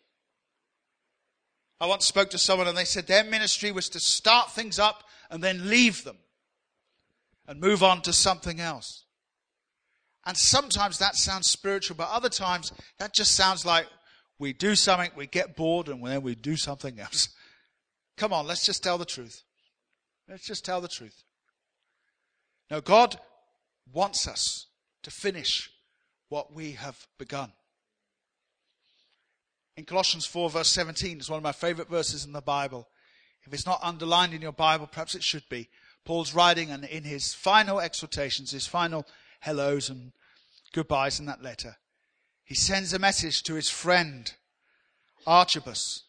I 1.81 1.87
once 1.87 2.07
spoke 2.07 2.31
to 2.31 2.39
someone 2.39 2.69
and 2.69 2.77
they 2.77 2.85
said 2.85 3.07
their 3.07 3.25
ministry 3.25 3.73
was 3.73 3.89
to 3.91 4.01
start 4.01 4.53
things 4.53 4.79
up 4.79 5.05
and 5.31 5.43
then 5.43 5.69
leave 5.69 6.05
them 6.05 6.19
and 7.47 7.61
move 7.61 7.83
on 7.83 8.01
to 8.03 8.13
something 8.13 8.61
else. 8.61 9.05
And 10.25 10.37
sometimes 10.37 10.99
that 10.99 11.17
sounds 11.17 11.51
spiritual, 11.51 11.97
but 11.97 12.09
other 12.09 12.31
times 12.31 12.73
that 12.99 13.13
just 13.13 13.33
sounds 13.33 13.67
like 13.67 13.87
we 14.39 14.53
do 14.53 14.75
something, 14.75 15.11
we 15.15 15.27
get 15.27 15.57
bored, 15.57 15.89
and 15.89 16.05
then 16.05 16.23
we 16.23 16.35
do 16.35 16.57
something 16.57 16.99
else. 16.99 17.29
Come 18.17 18.33
on, 18.33 18.47
let's 18.47 18.65
just 18.65 18.83
tell 18.83 18.97
the 18.97 19.05
truth. 19.05 19.43
Let's 20.29 20.47
just 20.47 20.65
tell 20.65 20.81
the 20.81 20.89
truth. 20.89 21.23
Now, 22.71 22.81
God 22.81 23.17
wants 23.93 24.27
us 24.27 24.67
to 25.03 25.11
finish 25.11 25.71
what 26.35 26.53
we 26.53 26.73
have 26.73 27.07
begun. 27.17 27.53
In 29.77 29.85
Colossians 29.85 30.27
4, 30.27 30.51
verse 30.51 30.69
17, 30.69 31.19
it's 31.19 31.31
one 31.31 31.37
of 31.37 31.45
my 31.45 31.53
favorite 31.53 31.89
verses 31.89 32.25
in 32.25 32.33
the 32.33 32.41
Bible. 32.41 32.89
If 33.45 33.55
it's 33.55 33.67
not 33.67 33.79
underlined 33.85 34.35
in 34.35 34.43
your 34.43 34.51
Bible, 34.51 34.89
perhaps 34.89 35.15
it 35.15 35.23
should 35.23 35.49
be. 35.49 35.69
Paul's 36.05 36.35
writing, 36.35 36.73
and 36.73 36.85
in 36.87 37.05
his 37.05 37.35
final 37.35 37.79
exhortations, 37.81 38.51
his 38.51 38.67
final 38.67 39.07
hellos 39.39 39.89
and 39.89 40.11
goodbyes 40.73 41.21
in 41.21 41.27
that 41.27 41.41
letter. 41.41 41.77
He 42.43 42.57
sends 42.57 42.93
a 42.93 42.99
message 42.99 43.45
to 43.45 43.55
his 43.55 43.71
friend, 43.71 44.33
Archippus. 45.29 46.03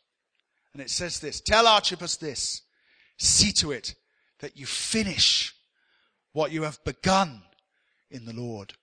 And 0.74 0.82
it 0.82 0.90
says 0.90 1.20
this 1.20 1.40
Tell 1.40 1.68
Archippus 1.68 2.18
this 2.18 2.64
see 3.20 3.52
to 3.60 3.72
it 3.72 3.94
that 4.40 4.58
you 4.58 4.66
finish 4.66 5.54
what 6.34 6.52
you 6.52 6.64
have 6.64 6.84
begun 6.84 7.44
in 8.10 8.26
the 8.26 8.34
Lord. 8.34 8.74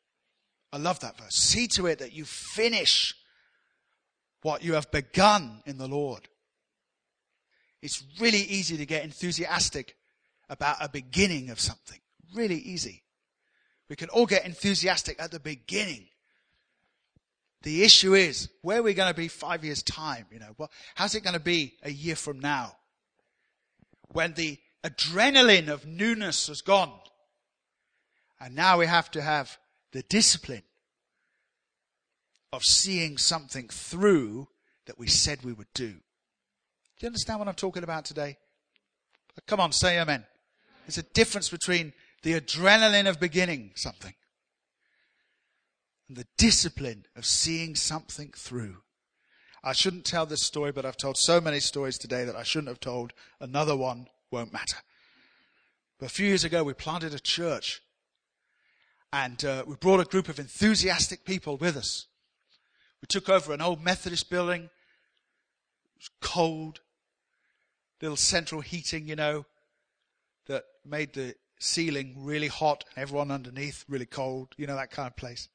I 0.73 0.79
love 0.79 1.01
that 1.01 1.19
verse. 1.19 1.35
See 1.35 1.67
to 1.69 1.87
it 1.87 1.99
that 1.99 2.13
you 2.13 2.25
finish 2.25 3.15
what 4.43 4.65
you 4.65 4.75
have 4.75 4.91
begun 4.91 5.63
in 5.67 5.79
the 5.79 5.89
Lord. 5.89 6.29
It's 7.83 8.03
really 8.21 8.39
easy 8.39 8.77
to 8.77 8.87
get 8.87 9.05
enthusiastic 9.05 9.97
about 10.49 10.77
a 10.81 10.89
beginning 10.89 11.51
of 11.51 11.61
something. 11.61 11.99
Really 12.35 12.57
easy. 12.57 13.03
We 13.89 13.97
can 13.97 14.09
all 14.09 14.27
get 14.27 14.47
enthusiastic 14.47 15.21
at 15.21 15.31
the 15.31 15.41
beginning. 15.41 16.07
The 17.63 17.85
issue 17.85 18.15
is, 18.15 18.49
where 18.63 18.81
are 18.81 18.83
we 18.83 18.95
going 18.95 19.13
to 19.13 19.17
be 19.17 19.29
five 19.29 19.65
years' 19.65 19.83
time? 19.83 20.27
You 20.33 20.41
know, 20.41 20.55
well, 20.59 20.71
how's 20.95 21.15
it 21.15 21.23
going 21.23 21.35
to 21.35 21.41
be 21.41 21.75
a 21.83 21.91
year 21.91 22.17
from 22.17 22.41
now? 22.41 22.77
When 24.09 24.35
the 24.35 24.59
adrenaline 24.85 25.69
of 25.69 25.87
newness 25.87 26.49
has 26.49 26.61
gone. 26.61 26.93
And 28.41 28.55
now 28.55 28.79
we 28.79 28.87
have 28.87 29.11
to 29.13 29.23
have 29.23 29.57
the 29.93 30.03
discipline 30.03 30.63
of 32.53 32.63
seeing 32.63 33.17
something 33.17 33.69
through 33.69 34.49
that 34.87 34.99
we 34.99 35.07
said 35.07 35.43
we 35.43 35.53
would 35.53 35.73
do. 35.75 35.93
Do 35.93 37.07
you 37.07 37.07
understand 37.07 37.39
what 37.39 37.49
I'm 37.49 37.55
talking 37.55 37.85
about 37.85 38.05
today? 38.05 38.37
Come 39.47 39.61
on, 39.61 39.73
say 39.73 39.99
amen. 39.99 40.25
There's 40.87 40.99
a 40.99 41.03
difference 41.03 41.49
between 41.49 41.93
the 42.23 42.39
adrenaline 42.39 43.09
of 43.09 43.21
beginning 43.21 43.73
something 43.75 44.15
and 46.09 46.17
the 46.17 46.27
discipline 46.37 47.07
of 47.17 47.25
seeing 47.25 47.75
something 47.75 48.33
through. 48.37 48.79
I 49.65 49.73
shouldn't 49.73 50.05
tell 50.05 50.27
this 50.27 50.43
story, 50.43 50.73
but 50.73 50.85
I've 50.85 50.97
told 50.97 51.17
so 51.17 51.41
many 51.41 51.61
stories 51.61 51.97
today 51.97 52.25
that 52.25 52.37
I 52.37 52.43
shouldn't 52.43 52.69
have 52.69 52.81
told. 52.81 53.13
Another 53.41 53.77
one 53.77 54.09
won't 54.31 54.53
matter. 54.53 54.79
But 55.99 56.07
a 56.07 56.15
few 56.15 56.27
years 56.27 56.45
ago, 56.45 56.65
we 56.65 56.75
planted 56.75 57.15
a 57.15 57.21
church 57.21 57.81
and 59.13 59.45
uh, 59.45 59.65
we 59.67 59.75
brought 59.77 60.01
a 60.01 60.05
group 60.05 60.29
of 60.29 60.39
enthusiastic 60.39 61.25
people 61.25 61.57
with 61.57 61.77
us. 61.77 62.07
We 63.03 63.07
took 63.09 63.29
over 63.29 63.53
an 63.53 63.61
old 63.61 63.83
Methodist 63.83 64.31
building. 64.31 64.65
It 64.65 64.71
was 65.99 66.11
cold. 66.21 66.81
Little 68.01 68.17
central 68.17 68.61
heating, 68.63 69.07
you 69.07 69.17
know, 69.17 69.45
that 70.47 70.65
made 70.85 71.13
the 71.13 71.37
ceiling 71.61 72.15
really 72.19 72.49
hot 72.49 72.85
and 72.95 73.03
everyone 73.03 73.31
underneath 73.31 73.85
really 73.89 74.07
cold, 74.07 74.55
you 74.57 74.67
know, 74.67 74.75
that 74.75 74.91
kind 74.91 75.07
of 75.07 75.17
place. 75.17 75.49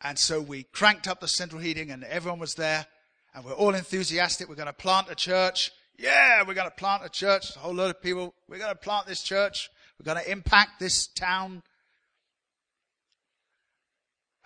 And 0.00 0.18
so 0.18 0.40
we 0.40 0.62
cranked 0.64 1.08
up 1.08 1.20
the 1.20 1.28
central 1.28 1.60
heating 1.60 1.90
and 1.90 2.04
everyone 2.04 2.38
was 2.38 2.54
there 2.54 2.86
And 3.34 3.44
we're 3.44 3.52
all 3.52 3.74
enthusiastic. 3.74 4.48
We're 4.48 4.54
going 4.54 4.66
to 4.66 4.72
plant 4.72 5.08
a 5.10 5.14
church. 5.14 5.72
Yeah, 5.98 6.42
we're 6.46 6.54
going 6.54 6.68
to 6.68 6.74
plant 6.74 7.04
a 7.04 7.08
church. 7.08 7.54
A 7.56 7.60
whole 7.60 7.74
load 7.74 7.90
of 7.90 8.02
people. 8.02 8.34
We're 8.48 8.58
going 8.58 8.72
to 8.72 8.78
plant 8.78 9.06
this 9.06 9.22
church. 9.22 9.70
We're 9.98 10.12
going 10.12 10.24
to 10.24 10.30
impact 10.30 10.80
this 10.80 11.06
town. 11.06 11.62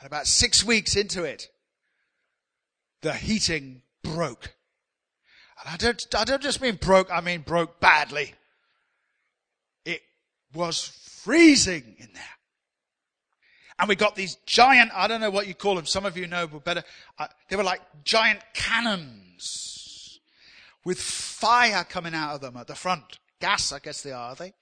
And 0.04 0.12
about 0.12 0.26
six 0.26 0.62
weeks 0.62 0.96
into 0.96 1.24
it, 1.24 1.48
the 3.00 3.14
heating 3.14 3.80
broke. 4.02 4.54
And 5.58 5.72
I 5.72 5.78
don't, 5.78 6.06
I 6.14 6.24
don't 6.24 6.42
just 6.42 6.60
mean 6.60 6.74
broke, 6.74 7.10
I 7.10 7.22
mean 7.22 7.40
broke 7.40 7.80
badly. 7.80 8.34
It 9.86 10.02
was 10.52 10.88
freezing 11.22 11.96
in 11.96 12.10
there. 12.12 12.22
And 13.78 13.88
we 13.88 13.96
got 13.96 14.14
these 14.14 14.34
giant, 14.44 14.90
I 14.94 15.08
don't 15.08 15.22
know 15.22 15.30
what 15.30 15.46
you 15.46 15.54
call 15.54 15.74
them, 15.74 15.86
some 15.86 16.04
of 16.04 16.18
you 16.18 16.26
know 16.26 16.48
but 16.48 16.64
better. 16.64 16.84
Uh, 17.18 17.28
they 17.48 17.56
were 17.56 17.64
like 17.64 17.80
giant 18.04 18.40
cannons 18.52 20.20
with 20.84 21.00
fire 21.00 21.82
coming 21.82 22.14
out 22.14 22.34
of 22.34 22.42
them 22.42 22.58
at 22.58 22.66
the 22.66 22.74
front. 22.74 23.20
Gas, 23.40 23.72
I 23.72 23.78
guess 23.78 24.02
they 24.02 24.12
are, 24.12 24.32
are 24.32 24.34
they? 24.34 24.52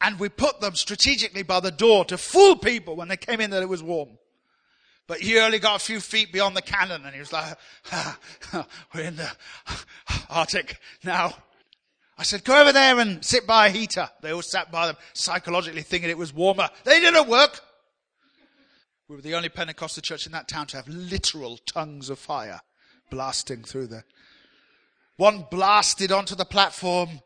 And 0.00 0.18
we 0.18 0.28
put 0.28 0.60
them 0.60 0.74
strategically 0.74 1.42
by 1.42 1.60
the 1.60 1.70
door 1.70 2.04
to 2.06 2.18
fool 2.18 2.56
people 2.56 2.96
when 2.96 3.08
they 3.08 3.16
came 3.16 3.40
in 3.40 3.50
that 3.50 3.62
it 3.62 3.68
was 3.68 3.82
warm. 3.82 4.18
But 5.08 5.20
he 5.20 5.38
only 5.38 5.58
got 5.58 5.76
a 5.76 5.84
few 5.84 6.00
feet 6.00 6.32
beyond 6.32 6.56
the 6.56 6.62
cannon 6.62 7.04
and 7.04 7.14
he 7.14 7.20
was 7.20 7.32
like, 7.32 7.56
ah, 7.92 8.18
we're 8.94 9.04
in 9.04 9.16
the 9.16 9.30
Arctic 10.30 10.78
now. 11.02 11.34
I 12.18 12.24
said, 12.24 12.44
go 12.44 12.60
over 12.60 12.72
there 12.72 12.98
and 12.98 13.24
sit 13.24 13.46
by 13.46 13.68
a 13.68 13.70
heater. 13.70 14.10
They 14.22 14.32
all 14.32 14.42
sat 14.42 14.70
by 14.70 14.86
them, 14.86 14.96
psychologically 15.14 15.82
thinking 15.82 16.10
it 16.10 16.18
was 16.18 16.34
warmer. 16.34 16.68
They 16.84 17.00
didn't 17.00 17.28
work. 17.28 17.60
We 19.08 19.16
were 19.16 19.22
the 19.22 19.34
only 19.34 19.48
Pentecostal 19.48 20.02
church 20.02 20.26
in 20.26 20.32
that 20.32 20.48
town 20.48 20.66
to 20.68 20.76
have 20.76 20.88
literal 20.88 21.58
tongues 21.58 22.10
of 22.10 22.18
fire 22.18 22.60
blasting 23.10 23.62
through 23.62 23.86
there. 23.86 24.04
One 25.16 25.46
blasted 25.50 26.12
onto 26.12 26.34
the 26.34 26.44
platform, 26.44 27.20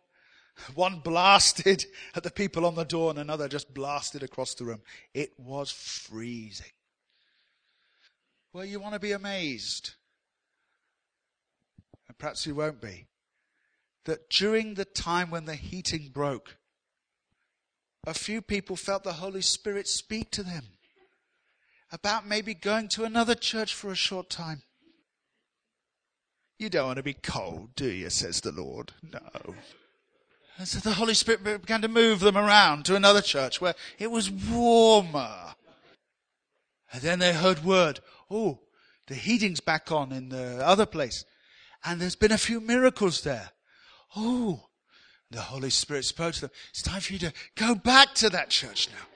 one 0.75 1.01
blasted 1.01 1.85
at 2.15 2.23
the 2.23 2.31
people 2.31 2.67
on 2.67 2.75
the 2.75 2.85
door, 2.85 3.11
and 3.11 3.19
another 3.19 3.49
just 3.49 3.73
blasted 3.73 4.23
across 4.23 4.55
the 4.55 4.65
room. 4.65 4.83
It 5.15 5.33
was 5.39 5.71
freezing. 5.71 6.73
Well, 8.53 8.65
you 8.65 8.81
want 8.81 8.95
to 8.95 9.01
be 9.01 9.13
amazed, 9.13 9.95
and 12.07 12.19
perhaps 12.19 12.47
you 12.47 12.55
won't 12.55 12.81
be, 12.81 13.07
that 14.05 14.29
during 14.29 14.75
the 14.75 14.85
time 14.85 15.31
when 15.31 15.47
the 15.47 15.55
heating 15.55 16.11
broke, 16.13 16.57
a 18.07 18.15
few 18.15 18.43
people 18.43 18.77
felt 18.77 19.05
the 19.05 19.15
Holy 19.15 19.43
Spirit 19.43 19.89
speak 19.89 20.31
to 20.33 20.43
them 20.43 20.65
about 21.91 22.27
maybe 22.27 22.55
going 22.55 22.89
to 22.89 23.05
another 23.05 23.35
church 23.35 23.75
for 23.75 23.91
a 23.91 23.97
short 23.97 24.29
time. 24.29 24.63
You 26.59 26.69
don't 26.69 26.87
want 26.87 26.97
to 26.97 27.03
be 27.03 27.15
cold, 27.15 27.75
do 27.75 27.89
you? 27.89 28.11
says 28.11 28.41
the 28.41 28.53
Lord. 28.53 28.93
No. 29.03 29.55
And 30.59 30.69
so 30.69 30.79
the 30.79 30.95
Holy 30.95 31.15
Spirit 31.15 31.43
began 31.43 31.83
to 31.83 31.89
move 31.89 32.21
them 32.21 32.37
around 32.37 32.85
to 32.85 32.95
another 32.95 33.23
church 33.23 33.61
where 33.61 33.75
it 33.99 34.11
was 34.11 34.31
warmer. 34.31 35.55
And 36.93 37.03
then 37.03 37.19
they 37.19 37.33
heard 37.33 37.65
word, 37.65 38.01
oh, 38.31 38.61
the 39.07 39.15
heating's 39.15 39.61
back 39.61 39.91
on 39.91 40.13
in 40.13 40.29
the 40.29 40.65
other 40.65 40.87
place. 40.87 41.25
And 41.85 42.01
there's 42.01 42.17
been 42.17 42.33
a 42.33 42.39
few 42.39 42.61
miracles 42.61 43.23
there. 43.23 43.51
Oh, 44.15 44.69
the 45.31 45.41
Holy 45.41 45.71
Spirit 45.71 46.05
spoke 46.05 46.35
to 46.35 46.43
them. 46.43 46.51
It's 46.71 46.83
time 46.83 47.01
for 47.01 47.15
you 47.15 47.19
to 47.21 47.33
go 47.57 47.75
back 47.75 48.15
to 48.17 48.29
that 48.31 48.51
church 48.51 48.89
now. 48.91 49.07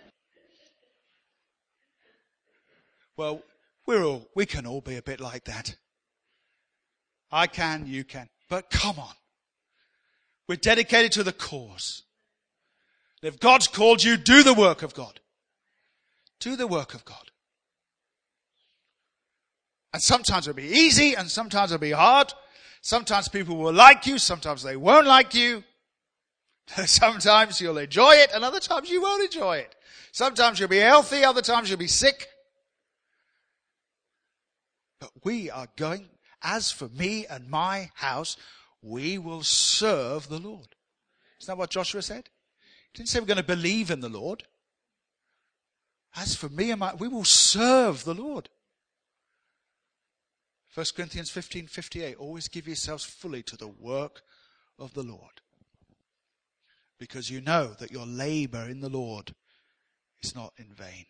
Well, 3.17 3.43
we're 3.87 4.05
all, 4.05 4.27
we 4.35 4.47
can 4.47 4.67
all 4.67 4.81
be 4.81 4.97
a 4.97 5.03
bit 5.03 5.21
like 5.21 5.45
that. 5.45 5.77
I 7.31 7.47
can, 7.47 7.87
you 7.87 8.05
can. 8.05 8.29
But 8.49 8.71
come 8.71 8.99
on. 8.99 9.15
We're 10.49 10.57
dedicated 10.57 11.13
to 11.13 11.23
the 11.23 11.33
cause. 11.33 12.03
If 13.23 13.41
God's 13.41 13.67
called 13.67 14.05
you, 14.05 14.17
do 14.17 14.43
the 14.43 14.55
work 14.55 14.83
of 14.83 14.95
God. 14.95 15.21
Do 16.39 16.57
the 16.57 16.67
work 16.67 16.95
of 16.95 17.05
God. 17.05 17.31
And 19.93 20.03
sometimes 20.03 20.47
it'll 20.47 20.57
be 20.57 20.65
easy 20.65 21.15
and 21.15 21.31
sometimes 21.31 21.73
it'll 21.73 21.81
be 21.81 21.91
hard. 21.91 22.33
Sometimes 22.83 23.29
people 23.29 23.57
will 23.57 23.73
like 23.73 24.07
you, 24.07 24.19
sometimes 24.19 24.63
they 24.63 24.77
won't 24.77 25.07
like 25.07 25.35
you. 25.35 25.65
sometimes 26.85 27.61
you'll 27.61 27.79
enjoy 27.79 28.13
it 28.13 28.31
and 28.35 28.45
other 28.45 28.61
times 28.61 28.91
you 28.91 29.01
won't 29.03 29.25
enjoy 29.25 29.57
it. 29.57 29.75
Sometimes 30.13 30.61
you'll 30.61 30.69
be 30.69 30.79
healthy, 30.79 31.25
other 31.25 31.43
times 31.43 31.69
you'll 31.69 31.79
be 31.79 31.87
sick. 31.87 32.29
But 35.01 35.11
we 35.25 35.51
are 35.51 35.69
going, 35.77 36.09
as 36.43 36.71
for 36.71 36.89
me 36.89 37.27
and 37.27 37.49
my 37.49 37.91
house, 37.95 38.37
we 38.83 39.19
will 39.19 39.43
serve 39.43 40.29
the 40.29 40.39
Lord. 40.39 40.69
Isn't 41.41 41.53
that 41.53 41.59
what 41.59 41.71
Joshua 41.71 42.03
said? 42.03 42.29
He 42.93 42.99
didn't 42.99 43.09
say 43.09 43.21
we're 43.21 43.27
going 43.27 43.37
to 43.37 43.43
believe 43.43 43.91
in 43.91 44.01
the 44.01 44.09
Lord. 44.09 44.45
As 46.15 46.35
for 46.35 46.49
me 46.49 46.71
and 46.71 46.81
my, 46.81 46.95
we 46.95 47.09
will 47.09 47.25
serve 47.25 48.05
the 48.05 48.15
Lord. 48.15 48.49
1 50.75 50.87
Corinthians 50.95 51.31
15 51.31 51.67
58. 51.69 52.17
Always 52.17 52.49
give 52.49 52.67
yourselves 52.67 53.05
fully 53.05 53.43
to 53.45 53.57
the 53.57 53.69
work 53.69 54.23
of 54.79 54.95
the 54.95 55.03
Lord. 55.03 55.41
Because 56.99 57.31
you 57.31 57.41
know 57.41 57.75
that 57.79 57.91
your 57.91 58.07
labor 58.07 58.69
in 58.69 58.81
the 58.81 58.89
Lord 58.89 59.35
is 60.23 60.35
not 60.35 60.53
in 60.57 60.73
vain. 60.73 61.07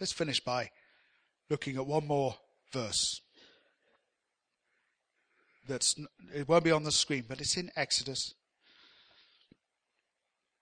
Let's 0.00 0.12
finish 0.12 0.40
by 0.40 0.70
looking 1.50 1.76
at 1.76 1.86
one 1.86 2.06
more 2.06 2.36
verse. 2.72 3.20
That's, 5.68 5.94
it 6.34 6.48
won't 6.48 6.64
be 6.64 6.72
on 6.72 6.84
the 6.84 6.90
screen, 6.90 7.24
but 7.28 7.40
it's 7.40 7.56
in 7.56 7.70
Exodus. 7.76 8.34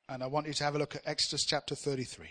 And 0.09 0.23
I 0.23 0.27
want 0.27 0.47
you 0.47 0.53
to 0.53 0.65
have 0.65 0.75
a 0.75 0.79
look 0.79 0.95
at 0.95 1.03
Exodus 1.07 1.45
chapter 1.45 1.75
33. 1.75 2.27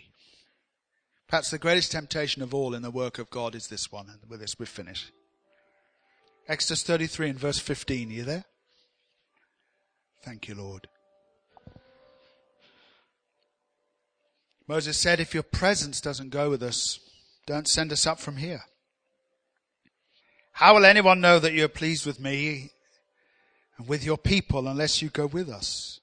Perhaps 1.27 1.49
the 1.49 1.57
greatest 1.57 1.91
temptation 1.91 2.41
of 2.41 2.53
all 2.53 2.75
in 2.75 2.81
the 2.81 2.91
work 2.91 3.17
of 3.17 3.29
God 3.29 3.55
is 3.55 3.67
this 3.67 3.91
one. 3.91 4.07
And 4.09 4.19
with 4.29 4.41
this, 4.41 4.59
we 4.59 4.65
finish. 4.65 5.11
Exodus 6.47 6.83
33 6.83 7.31
and 7.31 7.39
verse 7.39 7.59
15. 7.59 8.09
Are 8.09 8.13
you 8.13 8.23
there? 8.23 8.45
Thank 10.23 10.47
you, 10.47 10.55
Lord. 10.55 10.87
Moses 14.67 14.97
said, 14.97 15.19
If 15.19 15.33
your 15.33 15.43
presence 15.43 16.01
doesn't 16.01 16.29
go 16.29 16.49
with 16.49 16.63
us, 16.63 16.99
don't 17.45 17.67
send 17.67 17.91
us 17.91 18.05
up 18.05 18.19
from 18.19 18.37
here. 18.37 18.61
How 20.55 20.73
will 20.73 20.85
anyone 20.85 21.19
know 21.19 21.37
that 21.39 21.51
you're 21.51 21.67
pleased 21.67 22.05
with 22.05 22.17
me 22.17 22.71
and 23.77 23.89
with 23.89 24.05
your 24.05 24.17
people 24.17 24.69
unless 24.69 25.01
you 25.01 25.09
go 25.09 25.25
with 25.25 25.49
us? 25.49 25.99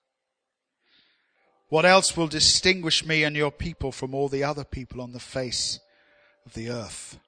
What 1.71 1.87
else 1.87 2.19
will 2.19 2.27
distinguish 2.29 3.03
me 3.03 3.25
and 3.25 3.35
your 3.35 3.51
people 3.51 3.93
from 3.93 4.15
all 4.15 4.29
the 4.29 4.45
other 4.45 4.65
people 4.65 5.01
on 5.01 5.13
the 5.13 5.19
face 5.19 5.81
of 6.45 6.53
the 6.53 6.69
earth? 6.69 7.19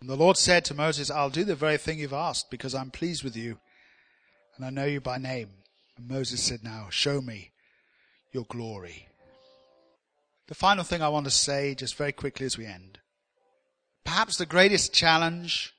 And 0.00 0.08
the 0.08 0.14
Lord 0.14 0.36
said 0.36 0.64
to 0.66 0.74
Moses, 0.74 1.10
I'll 1.10 1.28
do 1.28 1.42
the 1.42 1.56
very 1.56 1.76
thing 1.76 1.98
you've 1.98 2.12
asked 2.12 2.48
because 2.48 2.72
I'm 2.72 2.92
pleased 2.92 3.24
with 3.24 3.36
you 3.36 3.58
and 4.56 4.64
I 4.64 4.70
know 4.70 4.84
you 4.84 5.00
by 5.00 5.18
name. 5.18 5.50
And 5.96 6.08
Moses 6.08 6.40
said, 6.40 6.62
Now 6.62 6.86
show 6.88 7.20
me 7.20 7.50
your 8.30 8.44
glory. 8.44 9.08
The 10.46 10.54
final 10.54 10.84
thing 10.84 11.02
I 11.02 11.08
want 11.08 11.24
to 11.24 11.32
say, 11.32 11.74
just 11.74 11.96
very 11.96 12.12
quickly 12.12 12.46
as 12.46 12.56
we 12.56 12.64
end. 12.64 13.00
Perhaps 14.04 14.36
the 14.36 14.46
greatest 14.46 14.92
challenge 14.92 15.74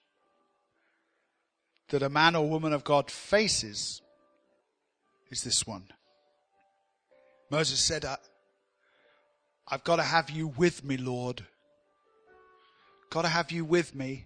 that 1.90 2.02
a 2.02 2.10
man 2.10 2.36
or 2.36 2.50
woman 2.50 2.74
of 2.74 2.84
God 2.84 3.12
faces 3.12 4.02
is 5.30 5.44
this 5.44 5.68
one. 5.68 5.86
Moses 7.50 7.80
said, 7.80 8.06
I've 9.68 9.84
got 9.84 9.98
to 9.98 10.04
have 10.04 10.30
you 10.30 10.48
with 10.48 10.84
me, 10.84 10.98
Lord. 10.98 11.46
Got 13.10 13.24
to 13.24 13.28
have 13.28 13.52
you 13.52 13.64
with 13.64 13.94
me. 13.94 14.26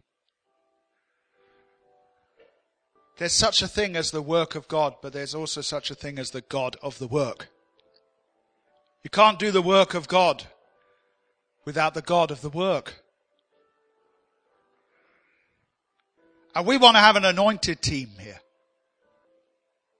There's 3.18 3.34
such 3.34 3.62
a 3.62 3.68
thing 3.68 3.95
as 3.95 4.12
the 4.12 4.22
work 4.22 4.56
of 4.56 4.68
God, 4.68 4.95
but 5.02 5.12
there's 5.12 5.34
also 5.34 5.62
such 5.62 5.89
a 5.89 5.95
thing 5.95 6.20
as 6.20 6.32
the 6.32 6.41
God 6.41 6.78
of 6.84 7.00
the 7.00 7.08
work. 7.08 7.50
You 9.04 9.10
can't 9.10 9.39
do 9.39 9.52
the 9.52 9.62
work 9.62 9.93
of 9.93 10.08
God 10.08 10.45
without 11.66 11.95
the 11.95 12.02
God 12.02 12.30
of 12.30 12.41
the 12.41 12.50
work. 12.50 13.04
And 16.58 16.66
we 16.66 16.78
want 16.78 16.95
to 16.95 17.01
have 17.01 17.16
an 17.16 17.24
anointed 17.24 17.84
team 17.84 18.10
here. 18.20 18.39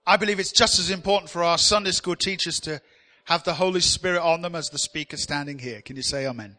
I 0.04 0.16
believe 0.16 0.40
it's 0.40 0.50
just 0.50 0.80
as 0.80 0.90
important 0.90 1.30
for 1.30 1.44
our 1.44 1.56
Sunday 1.56 1.92
school 1.92 2.16
teachers 2.16 2.58
to 2.62 2.82
have 3.26 3.44
the 3.44 3.54
Holy 3.54 3.78
Spirit 3.78 4.22
on 4.22 4.42
them 4.42 4.56
as 4.56 4.68
the 4.68 4.78
speaker 4.78 5.16
standing 5.16 5.60
here. 5.60 5.82
Can 5.82 5.94
you 5.94 6.02
say 6.02 6.26
amen? 6.26 6.58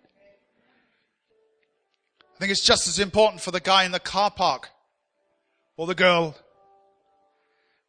I 2.33 2.39
think 2.39 2.49
it's 2.49 2.63
just 2.63 2.87
as 2.87 2.97
important 2.99 3.41
for 3.41 3.51
the 3.51 3.59
guy 3.59 3.83
in 3.83 3.91
the 3.91 3.99
car 3.99 4.31
park 4.31 4.69
or 5.75 5.85
the 5.85 5.95
girl. 5.95 6.33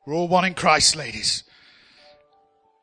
We're 0.05 0.15
all 0.15 0.27
one 0.27 0.45
in 0.45 0.55
Christ, 0.55 0.97
ladies. 0.97 1.45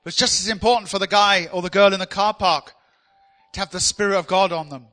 But 0.06 0.14
it's 0.14 0.18
just 0.18 0.42
as 0.42 0.48
important 0.48 0.90
for 0.90 1.00
the 1.00 1.06
guy 1.08 1.50
or 1.52 1.62
the 1.62 1.70
girl 1.70 1.92
in 1.92 2.00
the 2.00 2.08
car 2.08 2.34
park 2.34 2.72
to 3.52 3.60
have 3.60 3.72
the 3.72 3.82
Spirit 3.82 4.18
of 4.18 4.26
God 4.26 4.54
on 4.54 4.70
them 4.70 4.86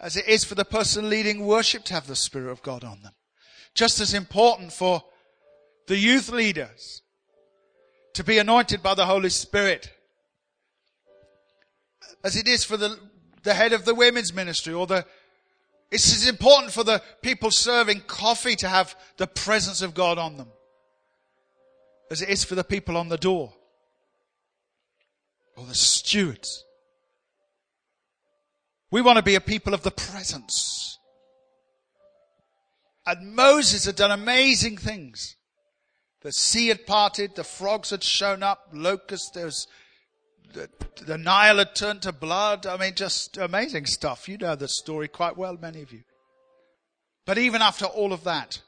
as 0.00 0.16
it 0.16 0.26
is 0.26 0.44
for 0.44 0.54
the 0.54 0.64
person 0.64 1.10
leading 1.10 1.46
worship 1.46 1.84
to 1.84 1.94
have 1.94 2.06
the 2.06 2.16
Spirit 2.16 2.50
of 2.50 2.62
God 2.62 2.82
on 2.84 3.02
them. 3.02 3.12
Just 3.74 4.00
as 4.00 4.14
important 4.14 4.72
for 4.72 5.04
the 5.86 5.96
youth 5.96 6.30
leaders 6.30 7.02
to 8.14 8.24
be 8.24 8.38
anointed 8.38 8.82
by 8.82 8.94
the 8.94 9.06
Holy 9.06 9.28
Spirit 9.28 9.92
as 12.24 12.36
it 12.36 12.48
is 12.48 12.64
for 12.64 12.76
the, 12.76 12.98
the 13.42 13.54
head 13.54 13.72
of 13.72 13.84
the 13.84 13.94
women's 13.94 14.32
ministry 14.32 14.74
or 14.74 14.86
the, 14.86 15.04
it's 15.90 16.12
as 16.12 16.28
important 16.28 16.72
for 16.72 16.84
the 16.84 17.02
people 17.22 17.50
serving 17.50 18.00
coffee 18.06 18.56
to 18.56 18.68
have 18.68 18.94
the 19.16 19.26
presence 19.26 19.82
of 19.82 19.94
God 19.94 20.18
on 20.18 20.36
them 20.36 20.48
as 22.10 22.22
it 22.22 22.28
is 22.28 22.44
for 22.44 22.54
the 22.54 22.64
people 22.64 22.96
on 22.96 23.08
the 23.08 23.16
door 23.16 23.52
or 25.56 25.66
the 25.66 25.74
stewards. 25.74 26.64
We 28.90 29.02
want 29.02 29.16
to 29.16 29.22
be 29.22 29.36
a 29.36 29.40
people 29.40 29.74
of 29.74 29.82
the 29.82 29.90
presence. 29.90 30.98
And 33.06 33.34
Moses 33.34 33.86
had 33.86 33.96
done 33.96 34.10
amazing 34.10 34.76
things. 34.76 35.36
The 36.22 36.32
sea 36.32 36.68
had 36.68 36.86
parted, 36.86 37.34
the 37.34 37.44
frogs 37.44 37.90
had 37.90 38.04
shown 38.04 38.42
up, 38.42 38.68
locusts, 38.72 39.30
there 39.30 39.46
was 39.46 39.66
the, 40.52 40.68
the 41.06 41.16
Nile 41.16 41.58
had 41.58 41.74
turned 41.74 42.02
to 42.02 42.12
blood. 42.12 42.66
I 42.66 42.76
mean, 42.76 42.94
just 42.94 43.38
amazing 43.38 43.86
stuff. 43.86 44.28
You 44.28 44.36
know 44.36 44.56
the 44.56 44.68
story 44.68 45.08
quite 45.08 45.36
well, 45.36 45.56
many 45.60 45.82
of 45.82 45.92
you. 45.92 46.02
But 47.24 47.38
even 47.38 47.62
after 47.62 47.84
all 47.84 48.12
of 48.12 48.24
that, 48.24 48.60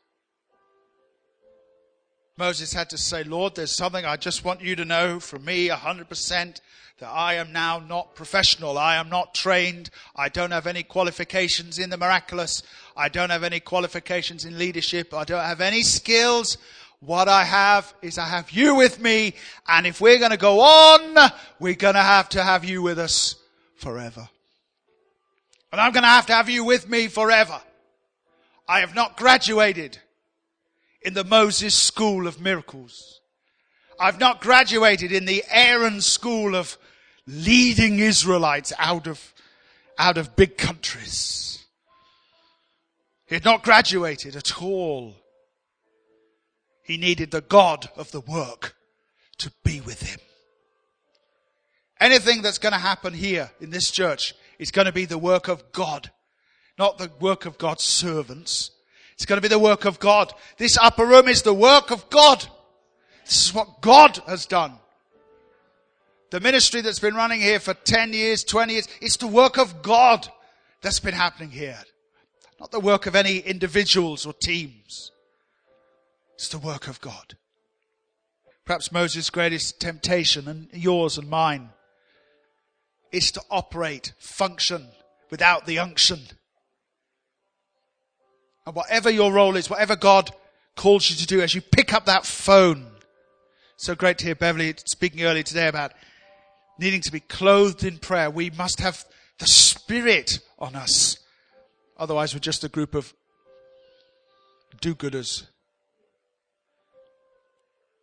Moses 2.38 2.72
had 2.72 2.90
to 2.90 2.98
say, 2.98 3.24
Lord, 3.24 3.54
there's 3.54 3.76
something 3.76 4.04
I 4.04 4.16
just 4.16 4.44
want 4.44 4.62
you 4.62 4.76
to 4.76 4.84
know 4.84 5.20
from 5.20 5.44
me 5.44 5.68
100% 5.68 6.60
that 6.98 7.08
I 7.08 7.34
am 7.34 7.52
now 7.52 7.78
not 7.78 8.14
professional. 8.14 8.78
I 8.78 8.96
am 8.96 9.08
not 9.08 9.34
trained. 9.34 9.90
I 10.14 10.28
don't 10.28 10.50
have 10.50 10.66
any 10.66 10.82
qualifications 10.82 11.78
in 11.78 11.90
the 11.90 11.96
miraculous. 11.96 12.62
I 12.96 13.08
don't 13.08 13.30
have 13.30 13.44
any 13.44 13.60
qualifications 13.60 14.44
in 14.44 14.58
leadership. 14.58 15.12
I 15.12 15.24
don't 15.24 15.44
have 15.44 15.60
any 15.60 15.82
skills. 15.82 16.58
What 17.00 17.28
I 17.28 17.42
have 17.42 17.92
is 18.00 18.18
I 18.18 18.26
have 18.28 18.52
you 18.52 18.76
with 18.76 19.00
me. 19.00 19.34
And 19.66 19.86
if 19.86 20.00
we're 20.00 20.20
going 20.20 20.30
to 20.30 20.36
go 20.36 20.60
on, 20.60 21.32
we're 21.58 21.74
going 21.74 21.94
to 21.94 22.00
have 22.00 22.28
to 22.30 22.42
have 22.42 22.64
you 22.64 22.82
with 22.82 22.98
us 22.98 23.34
forever. 23.74 24.28
And 25.72 25.80
I'm 25.80 25.92
going 25.92 26.04
to 26.04 26.08
have 26.08 26.26
to 26.26 26.34
have 26.34 26.48
you 26.48 26.64
with 26.64 26.88
me 26.88 27.08
forever. 27.08 27.60
I 28.68 28.80
have 28.80 28.94
not 28.94 29.16
graduated 29.16 29.98
in 31.00 31.14
the 31.14 31.24
Moses 31.24 31.74
school 31.74 32.28
of 32.28 32.40
miracles. 32.40 33.20
I've 33.98 34.20
not 34.20 34.40
graduated 34.40 35.12
in 35.12 35.24
the 35.24 35.44
Aaron 35.50 36.00
school 36.00 36.54
of 36.54 36.78
leading 37.26 37.98
Israelites 37.98 38.72
out 38.78 39.06
of, 39.06 39.32
out 39.98 40.18
of 40.18 40.36
big 40.36 40.56
countries. 40.56 41.64
He 43.26 43.34
had 43.34 43.44
not 43.44 43.62
graduated 43.62 44.36
at 44.36 44.60
all 44.60 45.14
he 46.82 46.96
needed 46.96 47.30
the 47.30 47.40
God 47.40 47.88
of 47.96 48.10
the 48.10 48.20
work 48.20 48.74
to 49.38 49.52
be 49.64 49.80
with 49.80 50.02
him. 50.02 50.18
Anything 52.00 52.42
that's 52.42 52.58
going 52.58 52.72
to 52.72 52.78
happen 52.78 53.14
here 53.14 53.50
in 53.60 53.70
this 53.70 53.90
church 53.90 54.34
is 54.58 54.72
going 54.72 54.86
to 54.86 54.92
be 54.92 55.04
the 55.04 55.18
work 55.18 55.48
of 55.48 55.70
God, 55.72 56.10
not 56.78 56.98
the 56.98 57.10
work 57.20 57.46
of 57.46 57.58
God's 57.58 57.84
servants. 57.84 58.72
It's 59.14 59.26
going 59.26 59.36
to 59.36 59.48
be 59.48 59.48
the 59.48 59.58
work 59.58 59.84
of 59.84 60.00
God. 60.00 60.32
This 60.58 60.76
upper 60.76 61.06
room 61.06 61.28
is 61.28 61.42
the 61.42 61.54
work 61.54 61.90
of 61.90 62.10
God. 62.10 62.44
This 63.24 63.46
is 63.46 63.54
what 63.54 63.80
God 63.80 64.18
has 64.26 64.46
done. 64.46 64.74
The 66.32 66.40
ministry 66.40 66.80
that's 66.80 66.98
been 66.98 67.14
running 67.14 67.42
here 67.42 67.60
for 67.60 67.74
10 67.74 68.14
years, 68.14 68.42
20 68.42 68.72
years, 68.72 68.88
it's 69.02 69.18
the 69.18 69.26
work 69.26 69.58
of 69.58 69.82
God 69.82 70.26
that's 70.80 70.98
been 70.98 71.12
happening 71.12 71.50
here. 71.50 71.78
Not 72.58 72.70
the 72.70 72.80
work 72.80 73.04
of 73.04 73.14
any 73.14 73.36
individuals 73.36 74.24
or 74.24 74.32
teams. 74.32 75.12
It's 76.36 76.48
the 76.48 76.56
work 76.56 76.88
of 76.88 77.02
God. 77.02 77.36
Perhaps 78.64 78.90
Moses' 78.90 79.28
greatest 79.28 79.78
temptation 79.78 80.48
and 80.48 80.70
yours 80.72 81.18
and 81.18 81.28
mine 81.28 81.68
is 83.12 83.30
to 83.32 83.42
operate, 83.50 84.14
function 84.18 84.88
without 85.30 85.66
the 85.66 85.78
unction. 85.78 86.20
And 88.64 88.74
whatever 88.74 89.10
your 89.10 89.34
role 89.34 89.56
is, 89.56 89.68
whatever 89.68 89.96
God 89.96 90.30
calls 90.76 91.10
you 91.10 91.16
to 91.16 91.26
do 91.26 91.42
as 91.42 91.54
you 91.54 91.60
pick 91.60 91.92
up 91.92 92.06
that 92.06 92.24
phone. 92.24 92.86
So 93.76 93.94
great 93.94 94.16
to 94.16 94.24
hear 94.24 94.34
Beverly 94.34 94.72
speaking 94.86 95.24
earlier 95.24 95.42
today 95.42 95.68
about 95.68 95.92
needing 96.78 97.00
to 97.02 97.12
be 97.12 97.20
clothed 97.20 97.84
in 97.84 97.98
prayer. 97.98 98.30
We 98.30 98.50
must 98.50 98.80
have 98.80 99.04
the 99.38 99.46
Spirit 99.46 100.40
on 100.58 100.74
us. 100.74 101.18
Otherwise, 101.96 102.34
we're 102.34 102.40
just 102.40 102.64
a 102.64 102.68
group 102.68 102.94
of 102.94 103.14
do-gooders 104.80 105.46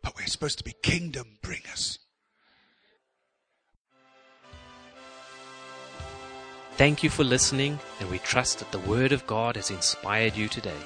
but 0.02 0.16
we're 0.16 0.26
supposed 0.26 0.58
to 0.58 0.64
be 0.64 0.74
kingdom 0.82 1.38
bringers. 1.42 1.98
Thank 6.72 7.02
you 7.02 7.10
for 7.10 7.24
listening, 7.24 7.78
and 8.00 8.10
we 8.10 8.18
trust 8.20 8.58
that 8.58 8.72
the 8.72 8.78
Word 8.78 9.12
of 9.12 9.26
God 9.26 9.56
has 9.56 9.70
inspired 9.70 10.34
you 10.34 10.48
today. 10.48 10.80